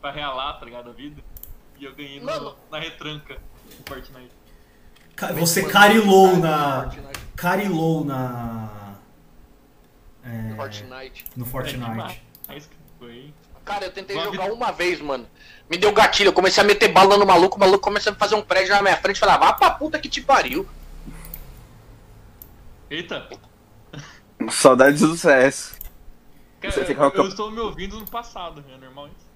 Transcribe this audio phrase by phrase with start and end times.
[0.00, 1.22] pra realar, tá ligado, a vida.
[1.78, 3.34] E eu ganhei no, na retranca
[3.78, 4.32] do Fortnite.
[5.14, 6.82] Ca- Você carilou no na.
[6.84, 7.18] Fortnite.
[7.36, 8.94] Carilou na.
[10.24, 11.24] é, Fortnite.
[11.36, 12.22] no É Fortnite.
[12.48, 12.62] que
[12.98, 13.34] foi.
[13.64, 15.28] Cara, eu tentei jogar uma vez, mano.
[15.70, 18.34] Me deu gatilho, eu comecei a meter bala no maluco, o maluco começou a fazer
[18.34, 20.66] um prédio na minha frente e falava, vá pra puta que te pariu.
[22.90, 23.28] Eita!
[24.50, 25.76] Saudades do CS.
[26.60, 29.27] Cara, Você eu, eu estou me ouvindo no passado, é normal isso.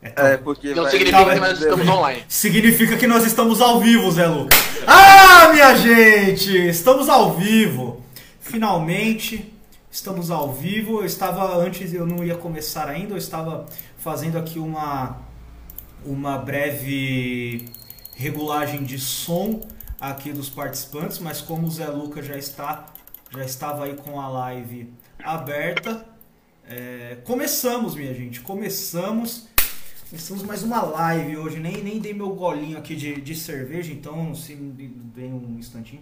[0.00, 0.74] É, porque.
[0.74, 2.24] Não vai- significa que nós estamos online.
[2.28, 4.58] Significa que nós estamos ao vivo, Zé Lucas.
[4.86, 6.68] Ah, minha gente!
[6.68, 8.02] Estamos ao vivo.
[8.40, 9.52] Finalmente,
[9.90, 11.00] estamos ao vivo.
[11.00, 13.66] Eu estava antes, eu não ia começar ainda, eu estava
[13.98, 15.18] fazendo aqui uma
[16.04, 17.68] uma breve
[18.16, 19.60] regulagem de som
[20.00, 22.86] aqui dos participantes, mas como o Zé Lucas já está
[23.30, 24.90] já estava aí com a live
[25.22, 26.06] aberta,
[26.66, 29.46] é, começamos, minha gente, começamos.
[30.08, 34.34] Começamos mais uma live hoje, nem, nem dei meu golinho aqui de, de cerveja, então
[34.34, 36.00] se me dê um instantinho.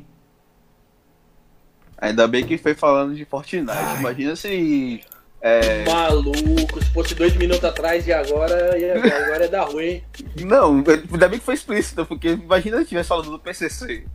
[1.99, 3.69] Ainda bem que foi falando de Fortnite.
[3.69, 3.99] Ai.
[3.99, 5.03] Imagina se.
[5.41, 5.85] É...
[5.85, 10.01] Maluco, se fosse dois minutos atrás e agora, e agora é da ruim.
[10.41, 14.07] Não, ainda bem que foi explícito, porque imagina se tivesse falando do PCC.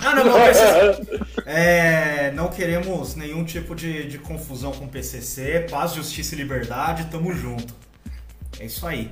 [0.00, 1.20] Ah, não, não, PCC.
[1.46, 7.32] É, não queremos nenhum tipo de, de confusão com PCC, paz, justiça e liberdade, tamo
[7.32, 7.72] junto.
[8.58, 9.10] É isso aí.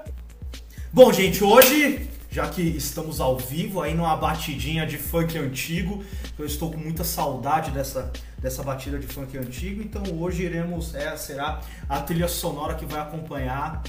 [0.92, 6.04] Bom, gente, hoje, já que estamos ao vivo, aí numa batidinha de funk antigo,
[6.38, 11.16] eu estou com muita saudade dessa, dessa batida de funk antigo, então hoje iremos, é,
[11.16, 13.82] será a trilha sonora que vai acompanhar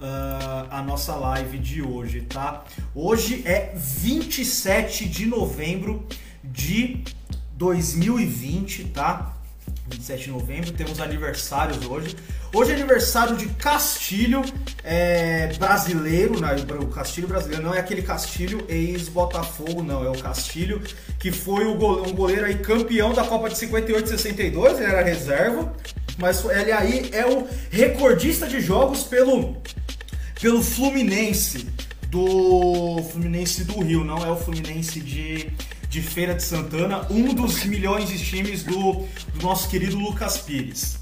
[0.00, 2.64] ah, a nossa live de hoje, tá?
[2.94, 6.06] Hoje é 27 de novembro
[6.42, 7.04] de
[7.52, 9.36] 2020, tá?
[9.90, 12.16] 27 de novembro, temos aniversários hoje.
[12.54, 14.42] Hoje é aniversário de Castilho
[14.84, 16.56] é, brasileiro, né?
[16.80, 20.80] o Castilho brasileiro não é aquele Castilho ex-Botafogo, não, é o Castilho
[21.18, 24.84] que foi o go- um goleiro aí campeão da Copa de 58 e 62, ele
[24.84, 25.72] era reserva,
[26.18, 29.56] mas ele aí é o recordista de jogos pelo
[30.40, 31.66] pelo Fluminense
[32.08, 35.50] do Fluminense do Rio, não é o Fluminense de,
[35.90, 40.98] de Feira de Santana, um dos milhões de times do, do nosso querido Lucas Pires.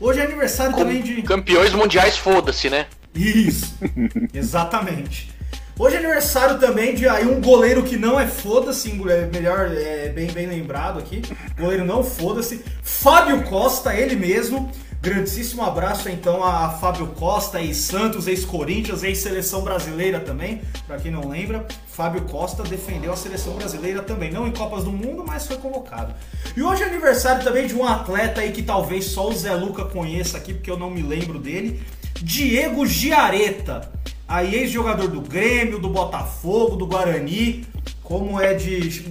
[0.00, 1.22] Hoje é aniversário também de.
[1.22, 2.86] Campeões mundiais, foda-se, né?
[3.14, 3.72] Isso,
[4.34, 5.30] exatamente.
[5.78, 10.08] Hoje é aniversário também de aí um goleiro que não é foda-se, é melhor, é
[10.08, 11.22] bem, bem lembrado aqui.
[11.56, 12.64] Goleiro não foda-se.
[12.82, 14.72] Fábio Costa, ele mesmo.
[15.02, 20.62] Grandíssimo abraço então a Fábio Costa, ex-Santos, ex-Corinthians, ex-seleção brasileira também.
[20.86, 24.30] Pra quem não lembra, Fábio Costa defendeu a seleção brasileira também.
[24.30, 26.14] Não em Copas do Mundo, mas foi convocado.
[26.56, 29.86] E hoje é aniversário também de um atleta aí que talvez só o Zé Luca
[29.86, 31.82] conheça aqui, porque eu não me lembro dele.
[32.22, 33.90] Diego Giareta,
[34.28, 37.66] aí ex-jogador do Grêmio, do Botafogo, do Guarani,
[38.04, 39.02] como é de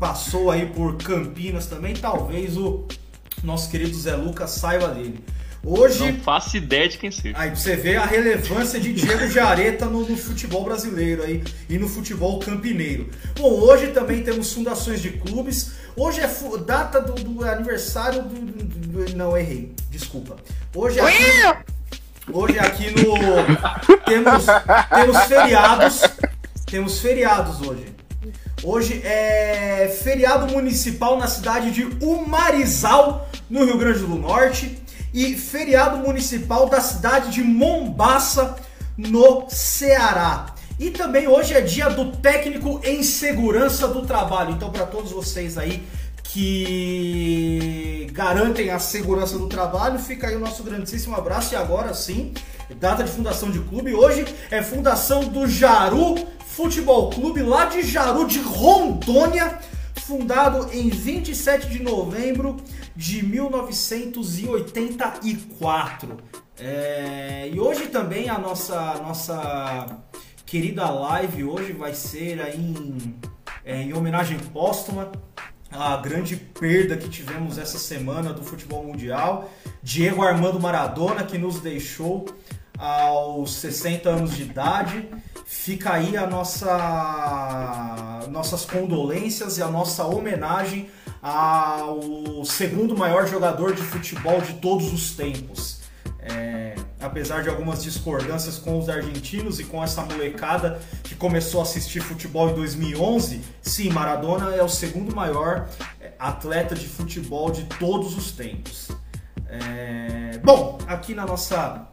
[0.00, 2.84] passou aí por Campinas também, talvez o
[3.42, 5.22] nosso querido Zé Lucas saiba dele.
[5.62, 7.34] Hoje, Não faço ideia de quem seja.
[7.38, 11.86] aí você ver a relevância de Diego Giareta no, no futebol brasileiro aí e no
[11.86, 13.10] futebol campineiro.
[13.38, 15.72] Bom, hoje também temos fundações de clubes.
[15.94, 16.30] Hoje é
[16.64, 19.74] data do, do aniversário do, do- do- Não, errei.
[19.90, 20.36] Desculpa.
[20.74, 21.62] Hoje é aqui,
[22.32, 23.98] hoje aqui no.
[24.06, 24.46] Temos,
[24.94, 26.02] temos feriados.
[26.64, 27.84] Temos feriados hoje.
[28.62, 34.78] Hoje é feriado municipal na cidade de Umarizal, no Rio Grande do Norte,
[35.14, 38.56] e feriado municipal da cidade de Mombaça,
[38.98, 40.54] no Ceará.
[40.78, 44.50] E também hoje é dia do técnico em segurança do trabalho.
[44.50, 45.82] Então, para todos vocês aí
[46.22, 51.54] que garantem a segurança do trabalho, fica aí o nosso grandíssimo abraço.
[51.54, 52.34] E agora sim,
[52.78, 53.94] data de fundação de clube.
[53.94, 56.14] Hoje é fundação do Jaru
[56.50, 59.60] Futebol Clube, lá de Jaru, de Rondônia,
[59.94, 62.56] fundado em 27 de novembro
[62.94, 66.18] de 1984.
[66.58, 69.86] É, e hoje também a nossa, nossa
[70.44, 73.14] querida live hoje vai ser aí em,
[73.64, 75.12] é, em homenagem póstuma
[75.70, 79.48] à grande perda que tivemos essa semana do futebol mundial.
[79.82, 82.26] Diego Armando Maradona, que nos deixou
[82.80, 85.06] aos 60 anos de idade.
[85.44, 86.66] Fica aí a nossa
[88.30, 90.88] nossas condolências e a nossa homenagem
[91.22, 95.80] ao segundo maior jogador de futebol de todos os tempos.
[96.22, 101.64] É, apesar de algumas discordâncias com os argentinos e com essa molecada que começou a
[101.64, 105.68] assistir futebol em 2011, sim, Maradona é o segundo maior
[106.00, 108.88] é, atleta de futebol de todos os tempos.
[109.52, 111.88] É, bom, aqui na nossa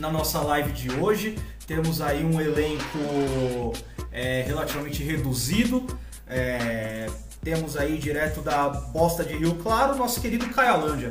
[0.00, 1.38] na nossa live de hoje.
[1.66, 3.72] Temos aí um elenco
[4.10, 5.86] é, relativamente reduzido.
[6.26, 7.08] É,
[7.42, 11.10] temos aí direto da Bosta de Rio Claro, nosso querido Caialândia.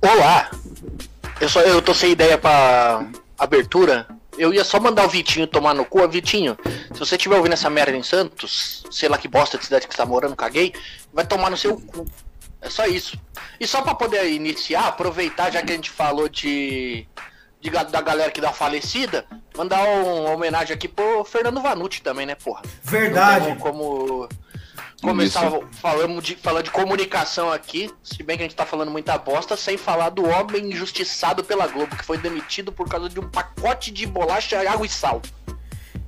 [0.00, 0.50] Olá!
[1.40, 3.06] Eu, só, eu tô sem ideia pra
[3.38, 4.06] abertura.
[4.38, 6.06] Eu ia só mandar o Vitinho tomar no cu.
[6.08, 6.56] Vitinho,
[6.92, 9.94] se você estiver ouvindo essa merda em Santos, sei lá que bosta de cidade que
[9.94, 10.72] você tá morando, caguei,
[11.12, 12.06] vai tomar no seu cu.
[12.62, 13.18] É só isso.
[13.58, 17.06] E só pra poder iniciar, aproveitar, já que a gente falou de,
[17.60, 19.26] de da galera que dá falecida,
[19.56, 22.62] mandar uma homenagem aqui pro Fernando Vanucci também, né, porra?
[22.84, 23.56] Verdade.
[23.56, 24.28] Como
[25.02, 29.18] começar falando de, falando de comunicação aqui, se bem que a gente tá falando muita
[29.18, 33.28] bosta, sem falar do homem injustiçado pela Globo, que foi demitido por causa de um
[33.28, 35.20] pacote de bolacha, água e sal.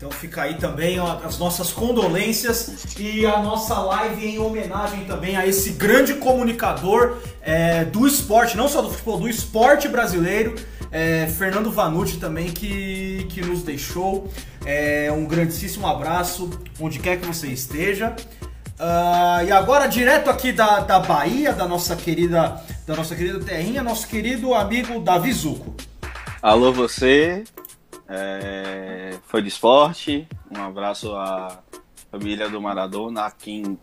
[0.05, 5.47] Então fica aí também as nossas condolências e a nossa live em homenagem também a
[5.47, 10.57] esse grande comunicador é, do esporte, não só do futebol, do esporte brasileiro,
[10.93, 14.29] é, Fernando Vanucci também, que, que nos deixou.
[14.67, 18.15] É, um grandíssimo abraço, onde quer que você esteja.
[18.79, 23.83] Ah, e agora, direto aqui da, da Bahia, da nossa querida, da nossa querida terrinha,
[23.83, 25.75] nosso querido amigo Davi Zuco.
[26.43, 27.43] Alô, você,
[28.15, 30.29] é, foi de esporte.
[30.51, 31.59] Um abraço à
[32.11, 33.79] família do Maradona, a quem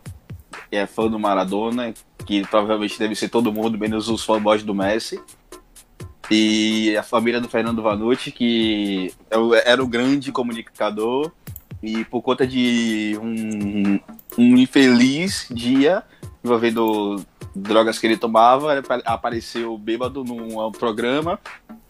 [0.70, 1.92] é fã do Maradona,
[2.24, 5.20] que provavelmente deve ser todo mundo, menos os fanboys do Messi.
[6.30, 11.30] E a família do Fernando Vanucci, que é era o grande comunicador,
[11.82, 14.00] e por conta de um,
[14.38, 16.02] um infeliz dia
[16.42, 17.22] envolvendo
[17.54, 21.38] drogas que ele tomava, apareceu bêbado num programa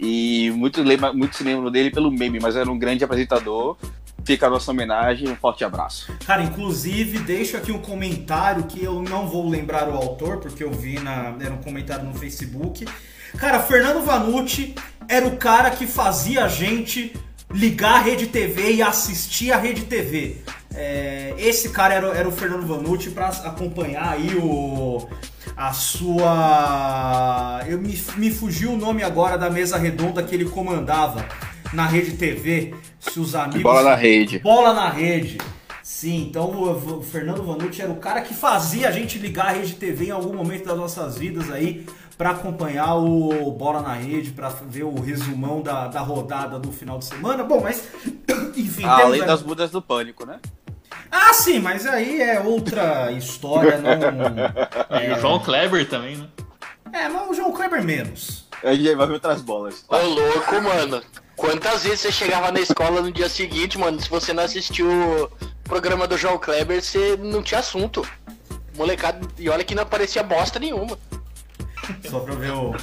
[0.05, 3.77] e muitos lembram, muitos se lembram dele pelo meme, mas era um grande apresentador.
[4.25, 6.13] Fica a nossa homenagem, um forte abraço.
[6.27, 10.73] Cara, inclusive, deixo aqui um comentário que eu não vou lembrar o autor, porque eu
[10.73, 11.35] vi na.
[11.41, 12.85] Era um comentário no Facebook.
[13.37, 14.75] Cara, Fernando Vanucci
[15.09, 17.15] era o cara que fazia a gente
[17.53, 20.39] ligar a Rede TV e assistir a Rede TV.
[20.75, 25.09] É, esse cara era, era o Fernando Vanucci para acompanhar aí o.
[25.57, 27.63] A sua.
[27.67, 31.25] Eu me, me fugiu o nome agora da mesa redonda que ele comandava
[31.73, 32.75] na Rede TV.
[32.99, 33.63] Se os amigos.
[33.63, 34.39] Bola na rede.
[34.39, 35.39] Bola na rede.
[35.83, 39.75] Sim, então o Fernando Vanucci era o cara que fazia a gente ligar a Rede
[39.75, 41.85] TV em algum momento das nossas vidas aí
[42.17, 46.99] pra acompanhar o Bola na Rede, pra ver o resumão da, da rodada do final
[46.99, 47.43] de semana.
[47.43, 47.89] Bom, mas
[48.57, 50.39] enfim, temos Além das mudas do pânico, né?
[51.15, 53.91] Ah, sim, mas aí é outra história, não
[54.99, 56.27] E o João Kleber também, né?
[56.91, 58.49] É, mas o João Kleber menos.
[58.65, 59.85] A gente vai ver outras bolas.
[59.89, 61.03] Ô louco, mano.
[61.37, 65.31] Quantas vezes você chegava na escola no dia seguinte, mano, se você não assistiu o
[65.65, 68.07] programa do João Kleber, você não tinha assunto.
[68.75, 70.99] Molecada, e olha que não aparecia bosta nenhuma.
[72.09, 72.75] Só pra ver o,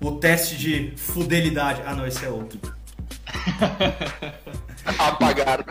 [0.00, 1.82] o teste de fidelidade.
[1.86, 2.60] Ah, não, esse é outro.
[4.98, 5.64] Apagaram.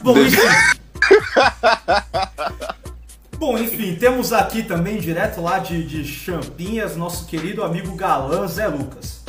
[0.00, 0.38] Bom, enfim.
[3.36, 8.68] Bom, enfim, temos aqui também, direto lá de, de Champinhas, nosso querido amigo galã Zé
[8.68, 9.24] Lucas.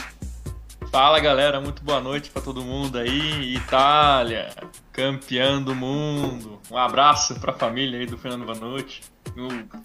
[0.91, 3.55] Fala galera, muito boa noite pra todo mundo aí.
[3.55, 4.49] Itália,
[4.93, 6.61] campeão do mundo.
[6.71, 9.01] Um abraço pra família aí do Fernando Vanucci.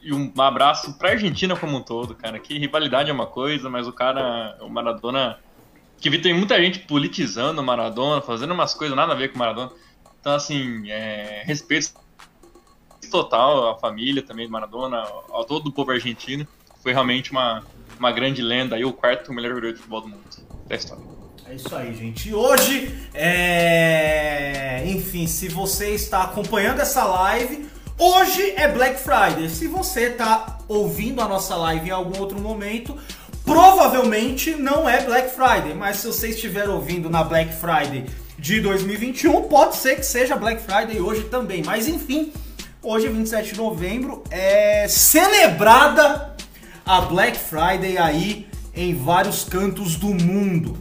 [0.00, 2.38] E um abraço pra Argentina como um todo, cara.
[2.38, 5.38] Que rivalidade é uma coisa, mas o cara, o Maradona.
[5.98, 9.34] Que vi tem muita gente politizando o Maradona, fazendo umas coisas nada a ver com
[9.34, 9.72] o Maradona.
[10.20, 11.94] Então, assim, é, respeito
[13.10, 14.98] total à família também do Maradona,
[15.30, 16.46] ao todo o povo argentino.
[16.82, 17.64] Foi realmente uma,
[17.98, 20.22] uma grande lenda aí, o quarto melhor jogador de futebol do mundo
[20.66, 21.02] da história.
[21.46, 22.28] É isso aí, gente.
[22.28, 24.84] E hoje, é...
[24.86, 27.66] enfim, se você está acompanhando essa live,
[27.98, 29.48] hoje é Black Friday.
[29.48, 32.96] Se você está ouvindo a nossa live em algum outro momento,
[33.44, 35.74] provavelmente não é Black Friday.
[35.74, 38.06] Mas se você estiver ouvindo na Black Friday
[38.40, 41.62] de 2021, pode ser que seja Black Friday hoje também.
[41.62, 42.32] Mas enfim,
[42.82, 46.34] hoje, 27 de novembro, é celebrada
[46.84, 50.78] a Black Friday aí em vários cantos do mundo.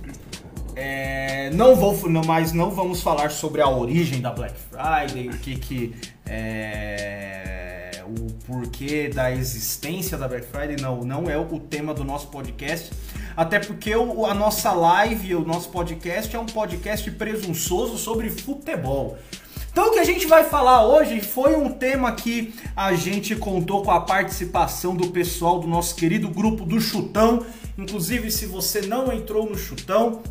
[0.73, 5.37] É, não vou, não, mas não vamos falar sobre a origem da Black Friday, o
[5.37, 11.93] que que é, o porquê da existência da Black Friday, não, não é o tema
[11.93, 12.91] do nosso podcast.
[13.35, 19.17] Até porque o- a nossa live, o nosso podcast é um podcast presunçoso sobre futebol.
[19.71, 23.83] Então o que a gente vai falar hoje foi um tema que a gente contou
[23.83, 27.45] com a participação do pessoal do nosso querido grupo do Chutão.
[27.77, 30.21] Inclusive, se você não entrou no Chutão,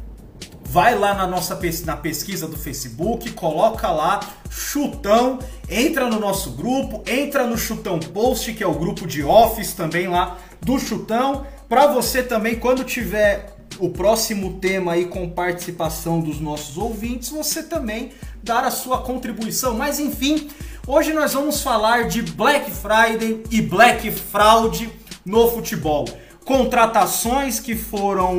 [0.64, 5.38] vai lá na nossa na pesquisa do Facebook, coloca lá Chutão,
[5.68, 10.08] entra no nosso grupo, entra no Chutão Post, que é o grupo de Office também
[10.08, 16.40] lá do Chutão, para você também quando tiver o próximo tema aí com participação dos
[16.40, 18.10] nossos ouvintes, você também
[18.42, 19.74] dar a sua contribuição.
[19.74, 20.48] Mas enfim,
[20.86, 24.90] hoje nós vamos falar de Black Friday e Black Fraud
[25.24, 26.06] no futebol.
[26.44, 28.34] Contratações que foram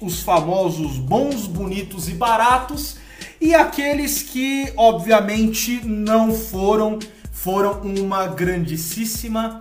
[0.00, 2.96] os famosos bons, bonitos e baratos
[3.40, 6.98] e aqueles que obviamente não foram,
[7.30, 9.60] foram uma grandíssima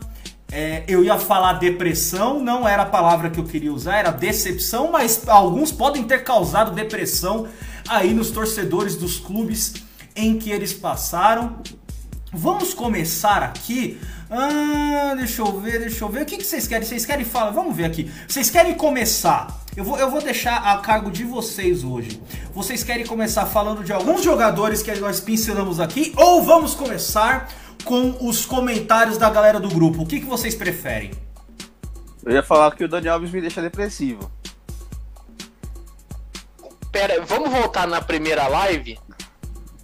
[0.52, 4.92] é, eu ia falar depressão, não era a palavra que eu queria usar, era decepção,
[4.92, 7.48] mas alguns podem ter causado depressão
[7.88, 9.74] aí nos torcedores dos clubes
[10.16, 11.58] em que eles passaram.
[12.32, 14.00] Vamos começar aqui.
[14.30, 16.24] Ah, deixa eu ver, deixa eu ver.
[16.24, 16.86] O que, que vocês querem?
[16.86, 17.52] Vocês querem falar?
[17.52, 18.12] Vamos ver aqui.
[18.28, 19.48] Vocês querem começar?
[19.76, 22.22] Eu vou, eu vou deixar a cargo de vocês hoje.
[22.54, 26.14] Vocês querem começar falando de alguns jogadores que nós pincelamos aqui?
[26.18, 27.48] Ou vamos começar
[27.84, 30.04] com os comentários da galera do grupo.
[30.04, 31.12] O que, que vocês preferem?
[32.26, 34.32] Eu ia falar que o Dani Alves me deixa depressivo.
[36.92, 39.00] Pera, vamos voltar na primeira live?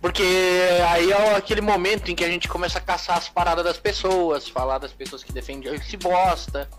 [0.02, 0.24] Porque
[0.90, 4.50] aí é aquele momento em que a gente começa a caçar as paradas das pessoas,
[4.50, 6.70] falar das pessoas que defendem esse bosta.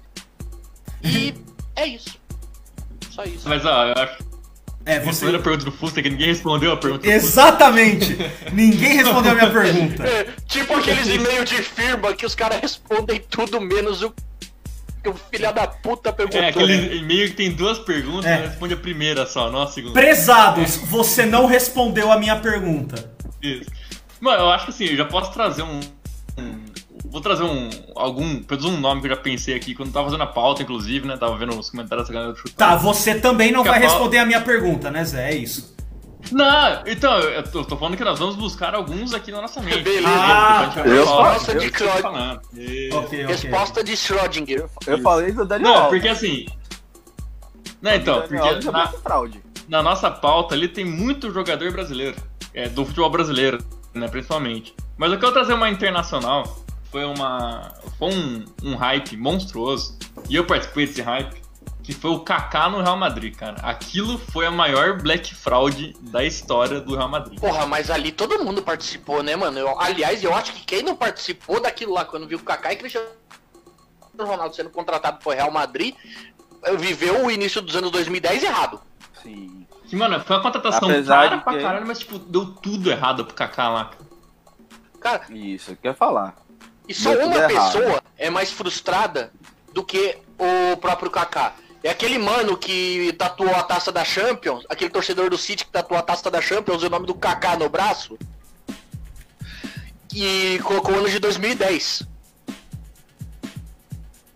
[1.02, 1.34] E
[1.74, 2.18] é isso.
[3.10, 3.48] Só isso.
[3.48, 4.33] Mas ó, eu acho
[4.86, 5.26] É, você...
[5.26, 5.36] você.
[5.36, 7.26] a pergunta do Fusta que ninguém respondeu a pergunta do Fusta.
[7.26, 8.16] Exatamente!
[8.52, 10.04] Ninguém respondeu a minha pergunta.
[10.06, 14.10] É, tipo aqueles e-mails de firma que os caras respondem tudo menos o
[15.02, 16.40] que o filho da puta perguntou.
[16.40, 18.46] É, aquele e-mail que tem duas perguntas, É.
[18.46, 19.92] responde a primeira só, não a segunda.
[19.94, 23.12] Prezados, você não respondeu a minha pergunta.
[23.42, 23.70] Isso.
[24.20, 25.80] Mano, eu acho que assim, eu já posso trazer um.
[26.38, 26.64] um-
[27.04, 27.70] vou trazer um.
[27.94, 28.42] algum.
[28.42, 31.06] Pelo menos um nome que eu já pensei aqui quando tava fazendo a pauta, inclusive,
[31.06, 31.16] né?
[31.16, 32.54] Tava vendo os comentários da galera do chute.
[32.54, 35.30] Tá, você também não vai responder a minha pergunta, né, Zé?
[35.30, 35.74] É isso.
[36.32, 39.60] Não, então, eu tô, eu tô falando que nós vamos buscar alguns aqui na nossa
[39.60, 39.82] mente.
[39.82, 40.08] Beleza.
[40.08, 42.02] Ah, Resposta de que eu tô Claude.
[42.02, 42.40] falando.
[42.54, 42.96] Isso.
[42.96, 43.26] Ok, ok.
[43.26, 44.66] Resposta de Schrödinger.
[44.86, 46.46] Eu falei do Dani Não, porque assim.
[47.82, 48.90] Não, então, porque na,
[49.68, 52.16] na nossa pauta ali tem muito jogador brasileiro.
[52.54, 53.58] É, do futebol brasileiro,
[53.92, 54.74] né, principalmente.
[54.96, 56.63] Mas eu quero trazer uma internacional.
[56.94, 57.72] Foi uma.
[57.98, 59.98] Foi um, um hype monstruoso.
[60.30, 61.42] E eu participei desse hype.
[61.82, 63.56] Que foi o Kaká no Real Madrid, cara.
[63.62, 67.38] Aquilo foi a maior black fraud da história do Real Madrid.
[67.40, 69.58] Porra, mas ali todo mundo participou, né, mano?
[69.58, 72.76] Eu- aliás, eu acho que quem não participou daquilo lá quando viu o Kaká e
[72.76, 73.08] Cristiano
[74.16, 75.96] Ronaldo sendo contratado pro Real Madrid,
[76.78, 78.80] viveu o início dos anos 2010 errado.
[79.20, 79.66] Sim.
[79.88, 82.88] Que, mano, foi uma contratação Apesar cara de pra que- caralho, mas, tipo, deu tudo
[82.88, 83.84] errado pro Kaká lá.
[83.86, 84.04] cara.
[85.00, 86.34] Cara, Isso, eu quero falar.
[86.88, 87.72] E só tudo uma errado.
[87.72, 89.32] pessoa é mais frustrada
[89.72, 91.54] do que o próprio Kaká.
[91.82, 95.98] É aquele mano que tatuou a taça da Champions, aquele torcedor do City que tatuou
[95.98, 98.18] a taça da Champions e o nome do Kaká no braço.
[100.14, 102.06] E colocou o ano de 2010.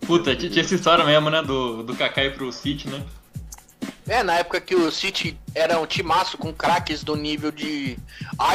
[0.06, 1.42] Puta, tinha tinha essa história mesmo, né?
[1.42, 3.02] Do, do Kaká ir pro City, né?
[4.08, 7.98] É, na época que o City era um timaço com craques do nível de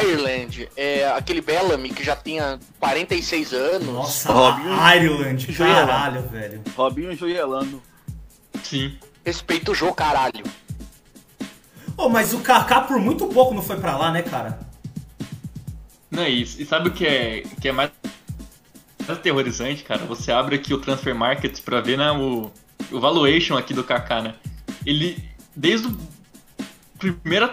[0.01, 3.87] Ireland, é, aquele Bellamy que já tinha 46 anos.
[3.87, 4.73] Nossa, Robinho.
[4.73, 6.61] Ireland, caralho, velho.
[6.75, 7.81] Robinho Joelano.
[8.63, 8.97] Sim.
[9.23, 10.43] Respeita o jogo, caralho.
[11.95, 14.59] Ô, mas o Kaká por muito pouco não foi pra lá, né, cara?
[16.09, 16.59] Não é isso.
[16.61, 17.91] E sabe o que é, que é mais
[19.07, 20.05] mais aterrorizante, cara?
[20.05, 22.51] Você abre aqui o Transfer Market pra ver né, o,
[22.91, 24.35] o valuation aqui do Kaká, né?
[24.85, 25.21] Ele,
[25.55, 25.97] desde o
[26.97, 27.51] primeira,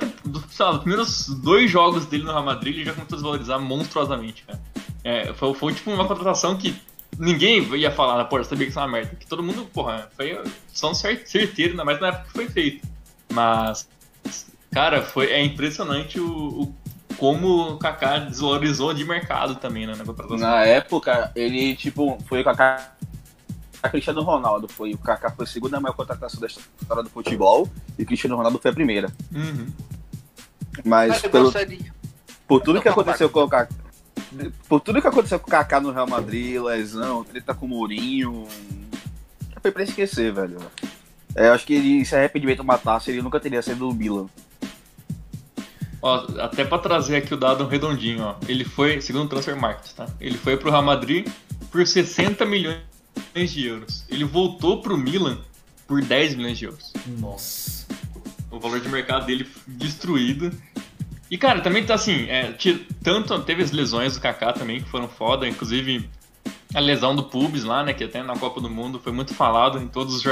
[0.59, 4.45] lá, os primeiros dois jogos dele no Real Madrid, ele já começou a desvalorizar monstruosamente,
[4.45, 4.61] cara.
[5.03, 6.75] É, foi, foi tipo uma contratação que
[7.19, 9.17] ninguém ia falar, né, pô, sabia que isso é uma merda.
[9.17, 10.41] Que todo mundo, porra, foi
[10.73, 12.87] só um cer- certeiro, ainda mais na época que foi feito.
[13.33, 13.89] Mas,
[14.71, 16.27] cara, foi, é impressionante o,
[16.63, 16.75] o
[17.17, 20.39] como o Kaká desvalorizou de mercado também, né, na contratação.
[20.39, 22.95] Na época, ele, tipo, foi o Kaká.
[23.83, 24.93] A Cristiano Ronaldo foi.
[24.93, 27.69] O Kaká foi a segunda maior contratação da história do futebol
[27.99, 29.11] e o Cristiano Ronaldo foi a primeira.
[29.33, 29.67] Uhum.
[30.85, 31.53] Mas pelo,
[32.47, 33.75] por tudo que Eu aconteceu com o Kaká.
[34.69, 38.47] Por tudo que aconteceu com o Kaká no Real Madrid, lesão, treta com o Mourinho.
[39.63, 40.59] Foi pra esquecer, velho.
[41.35, 44.27] É, eu acho que ele, se arrependimento matasse, ele nunca teria sido do Milan.
[46.03, 48.37] Ó, até pra trazer aqui o dado redondinho, ó.
[48.49, 50.07] Ele foi, segundo o Transfer Market, tá?
[50.19, 51.29] Ele foi pro Real Madrid
[51.71, 52.90] por 60 milhões
[53.35, 54.05] de euros.
[54.09, 55.39] Ele voltou pro Milan
[55.87, 56.93] por 10 milhões de euros.
[57.19, 57.87] Nossa.
[58.51, 60.53] O valor de mercado dele destruído.
[61.31, 62.55] E, cara, também tá assim, é,
[63.03, 66.09] tanto teve as lesões do Kaká também, que foram foda, inclusive
[66.75, 69.79] a lesão do Pubis lá, né, que até na Copa do Mundo foi muito falado
[69.79, 70.23] em todos os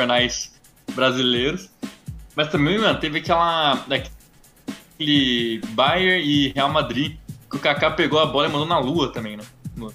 [0.95, 1.71] brasileiros.
[2.35, 3.73] Mas também, mano, teve aquela.
[3.73, 7.17] aquele Bayern e Real Madrid,
[7.51, 9.45] que o Kaká pegou a bola e mandou na lua também, né?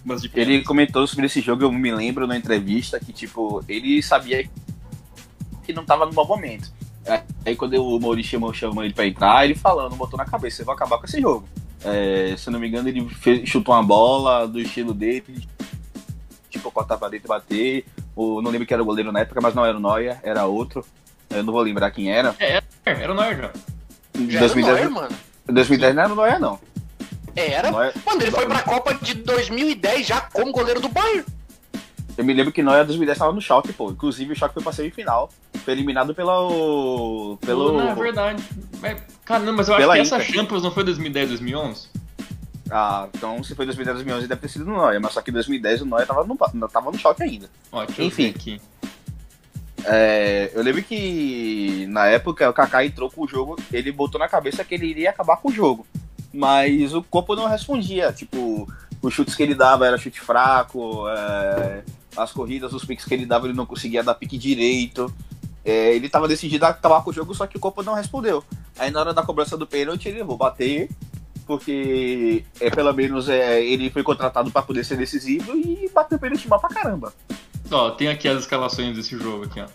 [0.03, 4.01] Mas de Ele comentou sobre esse jogo, eu me lembro na entrevista que, tipo, ele
[4.01, 4.49] sabia
[5.63, 6.71] que não tava no bom momento.
[7.45, 10.63] Aí quando o Maurício chamou, chamou ele pra entrar, ele falando, botou na cabeça, você
[10.63, 11.47] vai acabar com esse jogo.
[11.83, 15.47] É, se eu não me engano, ele fez, chutou uma bola do estilo dele,
[16.49, 17.85] tipo, cortar pra dentro e bater.
[18.15, 20.45] O, não lembro que era o goleiro na época, mas não era o Neuer, era
[20.45, 20.85] outro.
[21.29, 22.35] Eu não vou lembrar quem era.
[22.39, 23.51] É, era o Neuer já.
[24.29, 25.15] Já 2010, era o Neuer, mano.
[25.47, 26.59] 2010 não era o Neuer, não.
[27.35, 27.71] Era.
[27.71, 31.25] Mano, ele foi pra Copa de 2010 já como goleiro do Bayern.
[32.15, 33.89] Eu me lembro que Neuer 2010 tava no choque, pô.
[33.89, 35.31] Inclusive o choque foi pra semifinal.
[35.65, 37.37] Foi eliminado pelo.
[37.41, 37.73] pelo.
[37.73, 38.43] Não, é verdade.
[38.79, 40.35] Mas, cara, não, mas eu acho que essa Inter.
[40.35, 41.89] Champions não foi 2010, 2011?
[42.69, 45.33] Ah, então se foi 2010, 2011 deve ter sido no Neuer, mas só que em
[45.33, 46.37] 2010 o Neuer tava no,
[46.67, 47.49] tava no choque ainda.
[47.71, 48.33] Ó, Enfim.
[49.85, 54.29] É, eu lembro que na época o Kaká entrou com o jogo, ele botou na
[54.29, 55.85] cabeça que ele iria acabar com o jogo.
[56.33, 58.11] Mas o corpo não respondia.
[58.11, 58.67] Tipo,
[59.01, 61.83] os chutes que ele dava era chute fraco, é,
[62.17, 65.13] as corridas, os piques que ele dava ele não conseguia dar pique direito.
[65.63, 68.43] É, ele tava decidido a acabar com o jogo, só que o corpo não respondeu.
[68.77, 70.89] Aí na hora da cobrança do pênalti ele vou bater,
[71.45, 76.21] porque é, pelo menos é, ele foi contratado para poder ser decisivo e bateu o
[76.21, 77.13] pênalti mal pra caramba.
[77.71, 79.67] Ó, tem aqui as escalações desse jogo aqui, ó.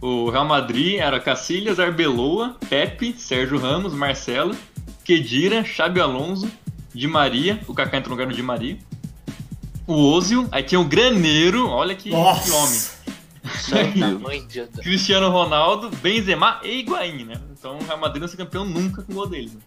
[0.00, 4.54] O Real Madrid era Cacilhas, Arbeloa, Pepe, Sérgio Ramos, Marcelo,
[5.06, 6.50] Kedira, Xabi Alonso,
[6.92, 8.76] Di Maria, o Kaká entrou no lugar do Di Maria.
[9.86, 12.80] O Ozil, aí tinha o Graneiro, olha que, que homem.
[14.82, 17.40] Cristiano Ronaldo, Benzema e Higuaín, né?
[17.56, 19.54] Então o Real Madrid não ser campeão nunca com o gol deles.
[19.54, 19.60] Né?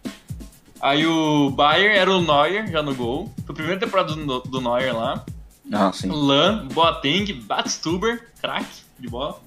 [0.78, 3.32] Aí o Bayern era o Neuer já no gol.
[3.46, 5.24] Foi a primeira temporada do, do Neuer lá.
[5.72, 6.10] Ah, sim.
[6.10, 9.40] Lan, Boateng, Batstuber, craque de bola.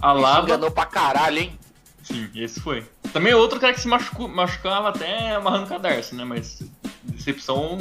[0.00, 1.58] Alaba, enganou pra caralho, hein?
[2.04, 2.84] sim, esse foi.
[3.12, 6.24] Também outro cara que se machucou, machucava até amarrando cadarço, né?
[6.24, 6.62] Mas
[7.02, 7.78] decepção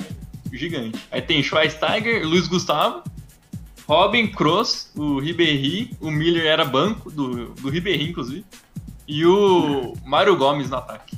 [0.52, 1.00] gigante.
[1.12, 3.04] Aí tem Schweinsteiger, Luiz Gustavo,
[3.88, 8.46] Robin, Kroos, o Ribéry, o Miller era banco do, do Ribéry, inclusive.
[9.08, 11.18] E o Mário Gomes no ataque.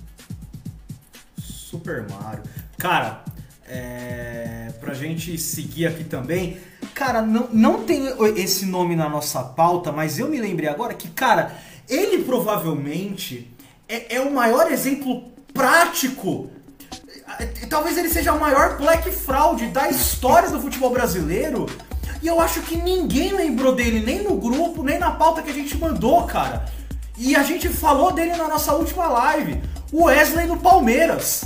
[1.38, 2.44] Super Mario.
[2.78, 3.24] Cara,
[3.66, 4.74] é...
[4.80, 6.58] pra gente seguir aqui também.
[6.94, 11.10] Cara, não, não tem esse nome na nossa pauta, mas eu me lembrei agora que,
[11.10, 11.54] cara,
[11.90, 13.51] ele provavelmente
[13.92, 16.50] é, é o maior exemplo prático.
[17.40, 21.66] é, Talvez ele seja o maior black fraud da história do futebol brasileiro.
[22.22, 25.54] E eu acho que ninguém lembrou dele, nem no grupo, nem na pauta que a
[25.54, 26.66] gente mandou, cara.
[27.18, 29.62] E a gente falou dele na nossa última live.
[29.92, 31.46] O Wesley no Palmeiras.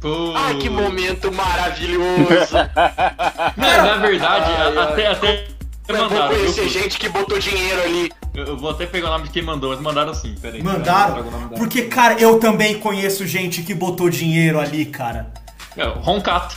[0.00, 0.32] Pô.
[0.34, 2.56] Ai, que momento maravilhoso.
[3.56, 5.49] Não, na verdade, Ai, até, até
[5.98, 6.34] Eu vou mandaram.
[6.36, 8.12] conhecer Eu, gente que botou dinheiro ali.
[8.34, 10.62] eu vou até pegar o nome de quem mandou, mas mandaram sim, peraí.
[10.62, 11.18] Mandaram?
[11.18, 15.32] Eu vou nome Porque, cara, eu também conheço gente que botou dinheiro ali, cara.
[15.76, 16.56] É, o Roncato.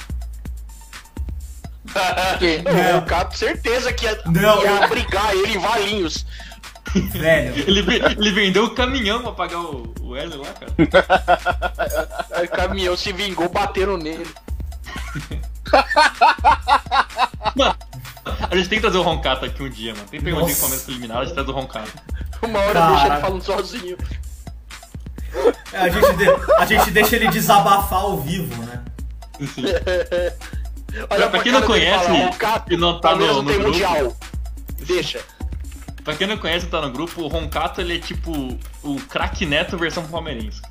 [1.93, 6.26] Não, o Capo, certeza que ia, Não, ia eu- brigar ele em Valinhos.
[6.96, 7.54] Velho.
[7.67, 10.74] Ele, ele vendeu o caminhão pra pagar o o Wesley lá, cara.
[12.43, 14.28] O caminhão se vingou batendo nele.
[17.56, 17.76] Mano,
[18.49, 20.05] a gente tem que trazer o Roncato aqui um dia, mano.
[20.09, 20.55] Tem que pegar um dia Nossa.
[20.62, 21.91] que começa preliminar, a gente traz o Roncato.
[22.41, 22.91] Uma hora Caraca.
[22.93, 23.97] deixa ele falando sozinho.
[25.73, 28.83] É, A gente, de- a gente deixa ele desabafar ao vivo, né?
[31.09, 33.67] Olha pra quem não conhece fala, "Ó, o Capo, e não tá no- no grupo."
[33.69, 34.15] mundial.
[34.86, 35.19] Deixa.
[36.03, 38.31] Pra quem não conhece, tá no grupo, o Roncato ele é tipo
[38.83, 40.62] o craque neto versão palmeirense.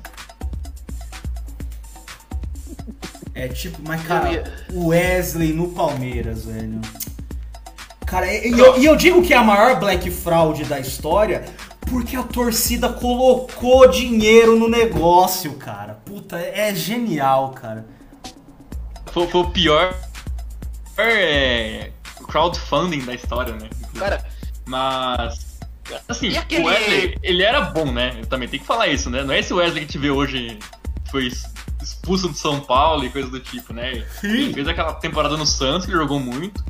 [3.35, 6.79] É tipo, mas cara, o Wesley no Palmeiras, velho.
[8.13, 11.45] Cara, e eu, e eu digo que é a maior black fraud da história
[11.89, 15.95] porque a torcida colocou dinheiro no negócio, cara.
[16.05, 17.87] Puta, é genial, cara.
[19.11, 19.95] Foi, foi o pior
[20.95, 21.89] é,
[22.27, 23.67] crowdfunding da história, né?
[23.97, 24.23] Cara,
[24.63, 25.57] Mas.
[26.07, 28.15] Assim, aquele- o Wesley, ele era bom, né?
[28.19, 29.23] Eu também tenho que falar isso, né?
[29.23, 30.59] Não é esse Wesley que a gente vê hoje
[31.03, 31.31] que foi
[31.81, 34.05] expulso do São Paulo e coisa do tipo, né?
[34.23, 36.63] Ele fez aquela temporada no Santos, que ele jogou muito.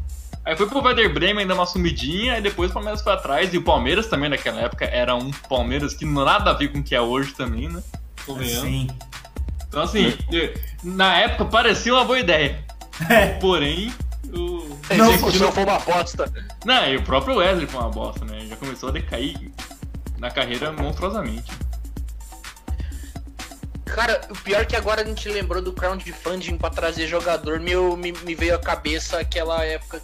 [0.46, 3.58] Aí foi pro Werder Bremen ainda uma sumidinha, aí depois o Palmeiras foi atrás, e
[3.58, 6.84] o Palmeiras também naquela época era um Palmeiras que não nada a ver com o
[6.84, 7.82] que é hoje também, né?
[8.26, 8.62] Convenhamos.
[8.62, 8.88] Sim.
[9.68, 10.18] Então assim,
[10.84, 12.64] na época parecia uma boa ideia.
[13.10, 13.40] É.
[13.40, 13.92] Porém,
[14.34, 14.78] o.
[14.96, 16.32] Não, execução foi uma aposta.
[16.66, 18.46] Não, e o próprio Wesley foi uma bosta, né?
[18.48, 19.50] Já começou a decair
[20.20, 21.52] na carreira monstruosamente.
[23.86, 27.96] Cara, o pior é que agora a gente lembrou do crowdfunding pra trazer jogador, meu,
[27.96, 30.02] me, me veio à cabeça aquela época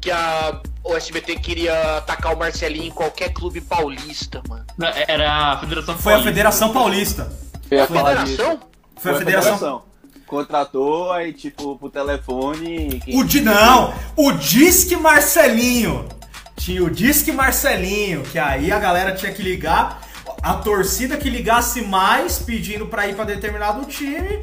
[0.00, 4.64] que a, o SBT queria atacar o Marcelinho em qualquer clube paulista, mano.
[4.78, 6.30] Não, Era a Federação Foi a Paulista.
[6.30, 7.32] Federação Paulista.
[7.70, 8.36] Ia falar disso.
[8.36, 8.60] Federação?
[8.96, 9.82] Foi a Federação.
[10.26, 13.02] Contratou, aí, tipo, pro telefone.
[13.08, 13.40] O di...
[13.40, 13.92] Não!
[14.16, 16.08] O Disque Marcelinho!
[16.56, 20.02] Tinha o Disque Marcelinho, que aí a galera tinha que ligar
[20.42, 24.40] a torcida que ligasse mais pedindo para ir para determinado time,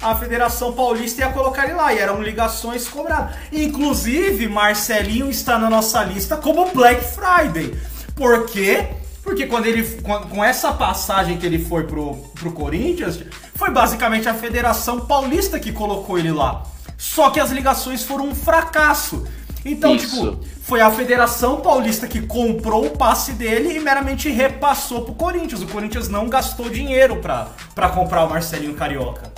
[0.00, 1.92] a Federação Paulista ia colocar ele lá.
[1.92, 3.36] E eram ligações cobradas.
[3.52, 7.76] Inclusive, Marcelinho está na nossa lista como Black Friday.
[8.14, 8.88] Por quê?
[9.22, 13.20] Porque quando ele, com, com essa passagem que ele foi pro, pro Corinthians,
[13.54, 16.64] foi basicamente a Federação Paulista que colocou ele lá.
[16.96, 19.26] Só que as ligações foram um fracasso.
[19.64, 20.32] Então, Isso.
[20.32, 25.62] tipo, foi a Federação Paulista que comprou o passe dele e meramente repassou pro Corinthians.
[25.62, 29.30] O Corinthians não gastou dinheiro pra, pra comprar o Marcelinho Carioca.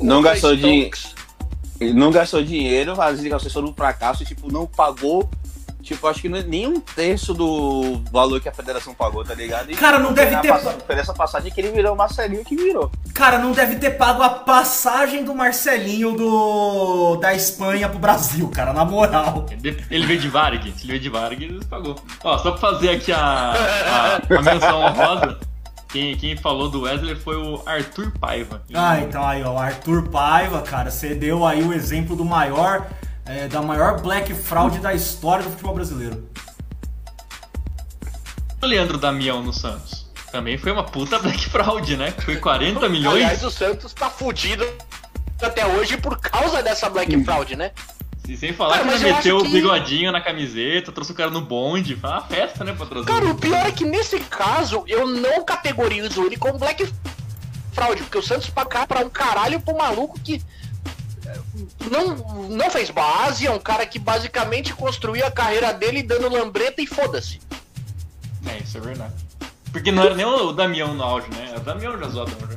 [0.00, 0.90] Não gastou dinheiro.
[1.94, 5.30] Não gastou dinheiro, as ligações foram um fracasso, tipo, não pagou,
[5.80, 9.70] tipo, acho que nem um terço do valor que a federação pagou, tá ligado?
[9.70, 12.90] E Cara, não deve ter pass- nessa passagem que ele virou o Marcelinho que virou.
[13.14, 18.72] Cara, não deve ter pago a passagem do Marcelinho do da Espanha pro Brasil, cara,
[18.72, 19.46] na moral.
[19.88, 21.94] Ele veio de Varg, se ele veio de Varg, ele pagou.
[22.24, 25.38] Ó, só pra fazer aqui a, a, a menção honrosa,
[25.88, 28.62] quem, quem falou do Wesley foi o Arthur Paiva.
[28.74, 32.86] Ah, então aí, ó, o Arthur Paiva, cara, você deu aí o exemplo do maior,
[33.24, 36.28] é, da maior black fraud da história do futebol brasileiro.
[38.60, 40.08] O Leandro Damião no Santos.
[40.32, 42.12] Também foi uma puta Black Fraud, né?
[42.24, 43.14] Foi 40 milhões.
[43.14, 44.66] Aliás, o Santos tá fudido
[45.40, 47.70] até hoje por causa dessa Black Fraud, né?
[48.28, 51.14] E sem falar Cara, que ele eu meteu o que- bigodinho na camiseta, trouxe o
[51.14, 51.96] cara no bonde.
[51.96, 53.06] Foi uma festa, né, pra trazer.
[53.06, 56.92] Cara, o pior é que nesse caso eu não categorizo ele como Black
[57.72, 60.42] Fraud, porque o Santos pagar pra um caralho pro maluco que
[61.26, 61.38] eh,
[61.90, 66.82] não, não fez base, é um cara que basicamente construiu a carreira dele dando lambreta
[66.82, 67.40] e foda-se.
[68.46, 69.14] É, isso é verdade.
[69.72, 71.46] Porque não era nem o Damião no auge, né?
[71.50, 72.56] Era o Damião já zoadão já.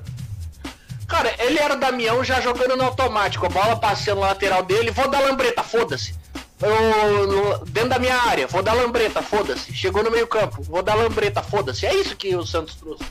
[1.12, 4.92] Cara, ele era o Damião já jogando no automático, a bola passando na lateral dele,
[4.92, 6.16] vou dar lambreta, foda-se.
[6.62, 9.74] Eu, no- dentro da minha área, vou dar lambreta, foda-se.
[9.74, 11.86] Chegou no meio campo, vou dar lambreta, foda-se.
[11.86, 13.04] É isso que o Santos trouxe.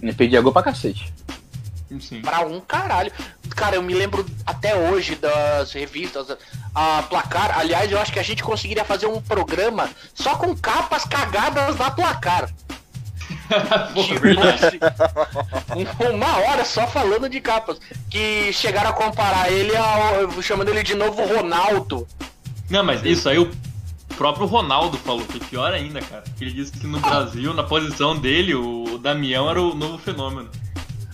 [0.00, 1.12] Ele perdia gol pra cacete.
[2.00, 2.22] Sim.
[2.22, 3.12] Pra um caralho.
[3.56, 6.26] Cara, eu me lembro até hoje das revistas,
[6.74, 7.58] a placar.
[7.58, 11.90] Aliás, eu acho que a gente conseguiria fazer um programa só com capas cagadas da
[11.90, 12.48] placar.
[16.12, 17.78] uma hora só falando de capas.
[18.10, 20.42] Que chegaram a comparar ele ao.
[20.42, 22.06] chamando ele de novo Ronaldo.
[22.70, 23.50] Não, mas isso aí o
[24.16, 26.24] próprio Ronaldo falou, foi pior ainda, cara.
[26.40, 30.50] Ele disse que no Brasil, na posição dele, o Damião era o novo fenômeno.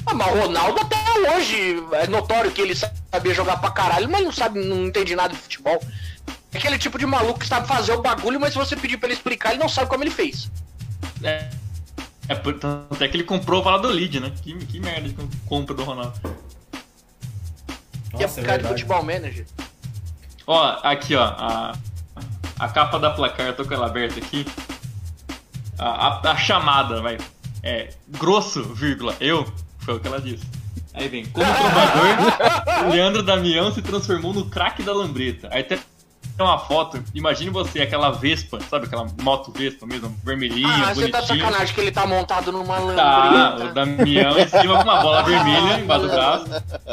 [0.06, 0.96] Ah, mas o Ronaldo até
[1.34, 5.34] hoje é notório que ele sabia jogar pra caralho, mas não sabe, não entende nada
[5.34, 5.82] de futebol.
[6.52, 9.08] É aquele tipo de maluco que sabe fazer o bagulho, mas se você pedir pra
[9.08, 10.50] ele explicar, ele não sabe como ele fez.
[11.22, 11.48] É,
[12.30, 14.32] é por- tanto é que ele comprou o Valladolid, né?
[14.42, 15.14] Que, que merda de
[15.46, 16.12] compra do Ronaldo.
[18.10, 19.46] Que é Nossa, por é causa de futebol manager.
[20.46, 21.74] Ó, aqui ó, a,
[22.58, 24.46] a capa da placar, eu tô com ela aberta aqui.
[25.78, 27.18] A, a- a chamada, vai.
[27.62, 29.44] É, grosso, vírgula, eu,
[29.80, 30.46] foi o que ela disse.
[30.94, 35.48] Aí vem, como trovador, o Leandro Damião se transformou no craque da lambreta.
[35.52, 35.78] Aí tem
[36.44, 41.20] uma foto, imagine você, aquela Vespa, sabe aquela moto Vespa mesmo, vermelhinha, Ah, você tá
[41.20, 41.46] de bonitinha.
[41.50, 43.72] sacanagem que ele tá montado numa Tá, o lambreta.
[43.74, 46.44] Damião em cima com uma bola vermelha embaixo do braço.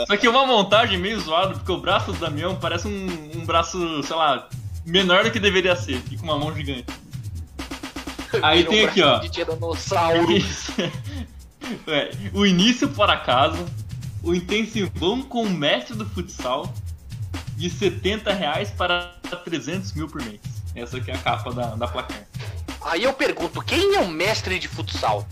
[0.08, 3.46] Só que é uma montagem meio zoada, porque o braço do Damião parece um, um
[3.46, 4.48] braço, sei lá,
[4.86, 6.86] menor do que deveria ser, e com uma mão gigante.
[8.42, 9.20] Aí Virou tem aqui, ó.
[9.20, 10.28] De tiranossauro.
[11.86, 13.66] É, o início por acaso,
[14.24, 16.72] o intensivão com o mestre do futsal,
[17.58, 20.39] de 70 reais para 300 mil por mês.
[20.76, 22.26] Essa aqui é a capa da, da placar.
[22.84, 25.28] Aí eu pergunto, quem é o mestre de futsal?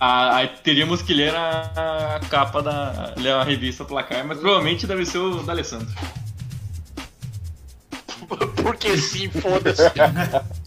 [0.00, 3.14] Ah, aí teríamos que ler a, a capa da.
[3.16, 5.94] ler a revista placar, mas provavelmente deve ser o da Alessandro.
[8.62, 9.82] Porque sim, foda-se.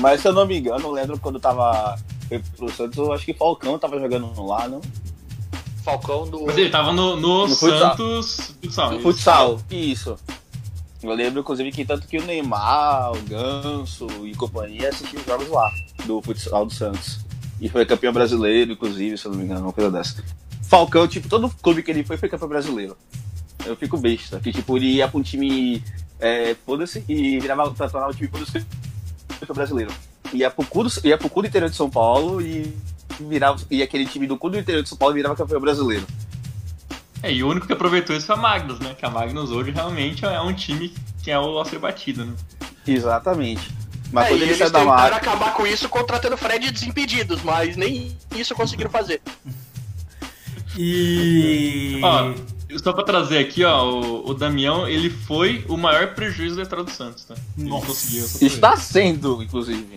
[0.00, 1.98] Mas se eu não me engano, eu lembro quando tava
[2.56, 4.80] pro Santos, eu acho que Falcão tava jogando lá, não?
[5.84, 6.46] Falcão do.
[6.46, 7.96] Mas ele tava no, no, No futsal.
[7.96, 8.90] Santos futsal.
[8.90, 9.02] No isso.
[9.02, 10.16] futsal, isso.
[11.02, 15.48] Eu lembro, inclusive, que tanto que o Neymar, o Ganso e companhia assistiam os jogos
[15.48, 15.70] lá,
[16.06, 17.20] do futsal do Santos.
[17.60, 20.24] E foi campeão brasileiro, inclusive, se eu não me engano, uma coisa dessa.
[20.62, 22.96] Falcão, tipo, todo clube que ele foi, foi campeão brasileiro.
[23.66, 25.84] Eu fico besta, que tipo, ele ia pra um time,
[26.18, 28.64] é, foda-se, e virava pra tornar o time foda-se
[29.38, 29.92] campeão brasileiro.
[30.32, 32.74] Ia pro, cu do, ia pro cu do interior de São Paulo e
[33.20, 36.06] virava, e aquele time do cu do interior de São Paulo virava campeão brasileiro.
[37.22, 38.94] É, e o único que aproveitou isso foi a Magnus, né?
[38.98, 42.34] Que a Magnus hoje realmente é um time que é o a ser batido, né?
[42.86, 43.70] Exatamente.
[44.12, 45.16] Mas É, quando e ele eles saiu da tentaram marca.
[45.16, 49.22] acabar com isso contratando Fred Desimpedidos, mas nem isso conseguiram fazer.
[50.76, 52.00] E.
[52.02, 52.34] Ó,
[52.78, 56.84] só pra trazer aqui, ó, o, o Damião, ele foi o maior prejuízo da história
[56.84, 57.34] do Santos, tá?
[57.56, 57.86] Ele Nossa.
[57.86, 59.96] conseguiu Está sendo, inclusive.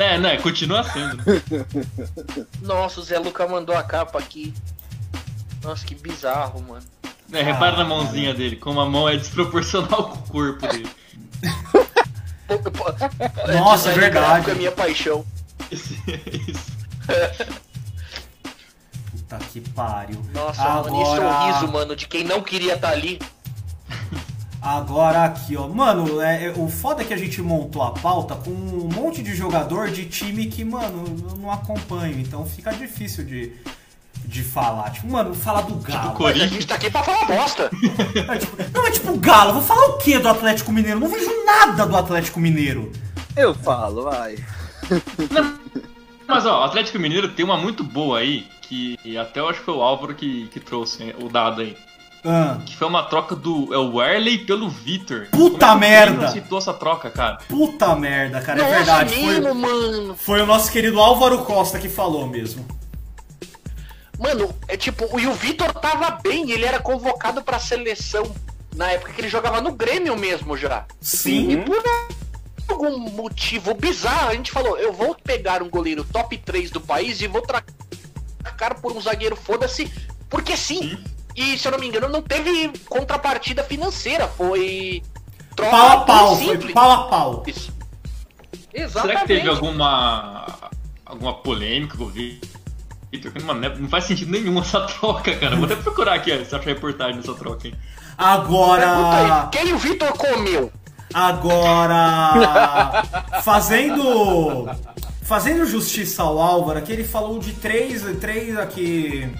[0.00, 0.38] É, né?
[0.38, 1.22] Continua sendo.
[2.62, 4.54] Nossa, o Zé Luca mandou a capa aqui.
[5.62, 6.86] Nossa, que bizarro, mano.
[7.30, 10.90] É, repara na mãozinha dele, como a mão é desproporcional com o corpo dele.
[13.46, 14.50] Nossa, é design verdade.
[14.50, 15.24] É minha paixão.
[15.70, 15.94] Isso.
[19.10, 20.20] Puta que pariu.
[20.32, 23.20] Nossa, mano, e sorriso, mano, de quem não queria estar ali.
[24.62, 25.66] Agora aqui, ó.
[25.68, 29.22] Mano, é, é- o foda é que a gente montou a pauta com um monte
[29.22, 32.20] de jogador de time que, mano, eu não acompanho.
[32.20, 33.52] Então fica difícil de,
[34.26, 34.90] de falar.
[34.90, 35.98] Tipo, mano, falar do Galo.
[36.08, 36.50] Mas a Corinthians.
[36.50, 37.70] gente tá aqui pra falar bosta.
[38.32, 41.00] É, tipo, não, é tipo, Galo, vou falar o que do Atlético Mineiro?
[41.00, 42.92] Não vejo nada do Atlético Mineiro.
[43.36, 44.36] Eu falo, vai.
[46.26, 49.64] Mas ó, o Atlético Mineiro tem uma muito boa aí, que até eu acho que
[49.64, 51.76] foi o Álvaro que, que trouxe hein, o dado aí.
[52.24, 55.28] Ah, Que foi uma troca do é o Werley pelo Vitor.
[55.30, 56.22] Puta Como é que merda!
[56.26, 57.38] Não citou essa troca, cara.
[57.48, 59.14] puta merda, cara, é Nossa, verdade.
[59.14, 60.16] Foi, mesmo, mano.
[60.16, 62.66] foi o nosso querido Álvaro Costa que falou mesmo.
[64.18, 68.30] Mano, é tipo, e o Vitor tava bem, ele era convocado pra seleção
[68.76, 70.84] na época que ele jogava no Grêmio mesmo já.
[71.00, 71.50] Sim.
[71.52, 71.82] E por
[72.68, 77.20] algum motivo bizarro, a gente falou, eu vou pegar um goleiro top 3 do país
[77.22, 79.90] e vou trocar por um zagueiro, foda-se,
[80.28, 80.98] porque sim.
[81.36, 85.02] E se eu não me engano, não teve contrapartida financeira, foi
[85.54, 86.74] troca Pau a pau, bem foi simples.
[86.74, 87.42] pau a pau.
[87.46, 87.72] Isso.
[88.72, 89.20] Será Exatamente.
[89.20, 90.46] que teve alguma
[91.04, 92.50] alguma polêmica com o Vitor?
[93.44, 95.56] Mano, não faz sentido nenhum essa troca, cara.
[95.56, 97.74] Vou até procurar aqui, ó, se acha reportagem dessa troca, hein.
[98.16, 99.42] Agora.
[99.42, 100.72] aí, quem o Vitor comeu?
[101.12, 103.02] Agora.
[103.42, 104.68] Fazendo.
[105.22, 109.32] Fazendo justiça ao Álvaro, aqui ele falou de três, três aqui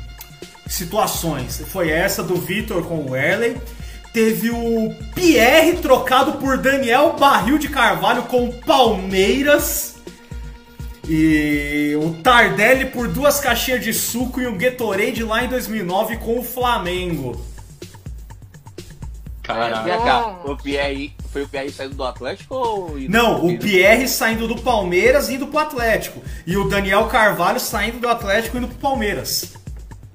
[0.71, 1.63] situações.
[1.69, 3.57] Foi essa do Vitor com o Erley.
[4.13, 9.97] Teve o Pierre trocado por Daniel Barril de Carvalho com o Palmeiras.
[11.09, 16.39] E o Tardelli por duas caixinhas de suco e um Gatorade lá em 2009 com
[16.39, 17.45] o Flamengo.
[19.43, 22.97] Cá, o Pierre, foi o Pierre saindo do Atlético ou...
[23.09, 26.23] Não, o Pierre saindo do Palmeiras e indo pro Atlético.
[26.47, 29.60] E o Daniel Carvalho saindo do Atlético e indo pro Palmeiras.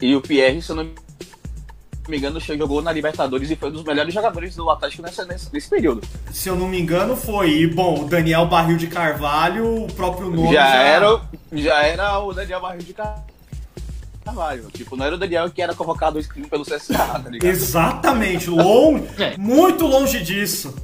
[0.01, 0.89] E o Pierre, se eu não
[2.07, 5.51] me engano, jogou na Libertadores e foi um dos melhores jogadores do Atlético nessa, nesse,
[5.53, 6.01] nesse período.
[6.31, 7.61] Se eu não me engano, foi.
[7.61, 11.21] E, bom, o Daniel Barril de Carvalho, o próprio nome já, já, era, o-
[11.53, 13.23] já era o Daniel Barril de Car-
[14.23, 14.67] Carvalho.
[14.71, 17.45] Tipo, não era o Daniel que era convocado pelo CSA, tá ligado?
[17.49, 19.35] Exatamente, longe, É.
[19.37, 20.75] muito longe disso.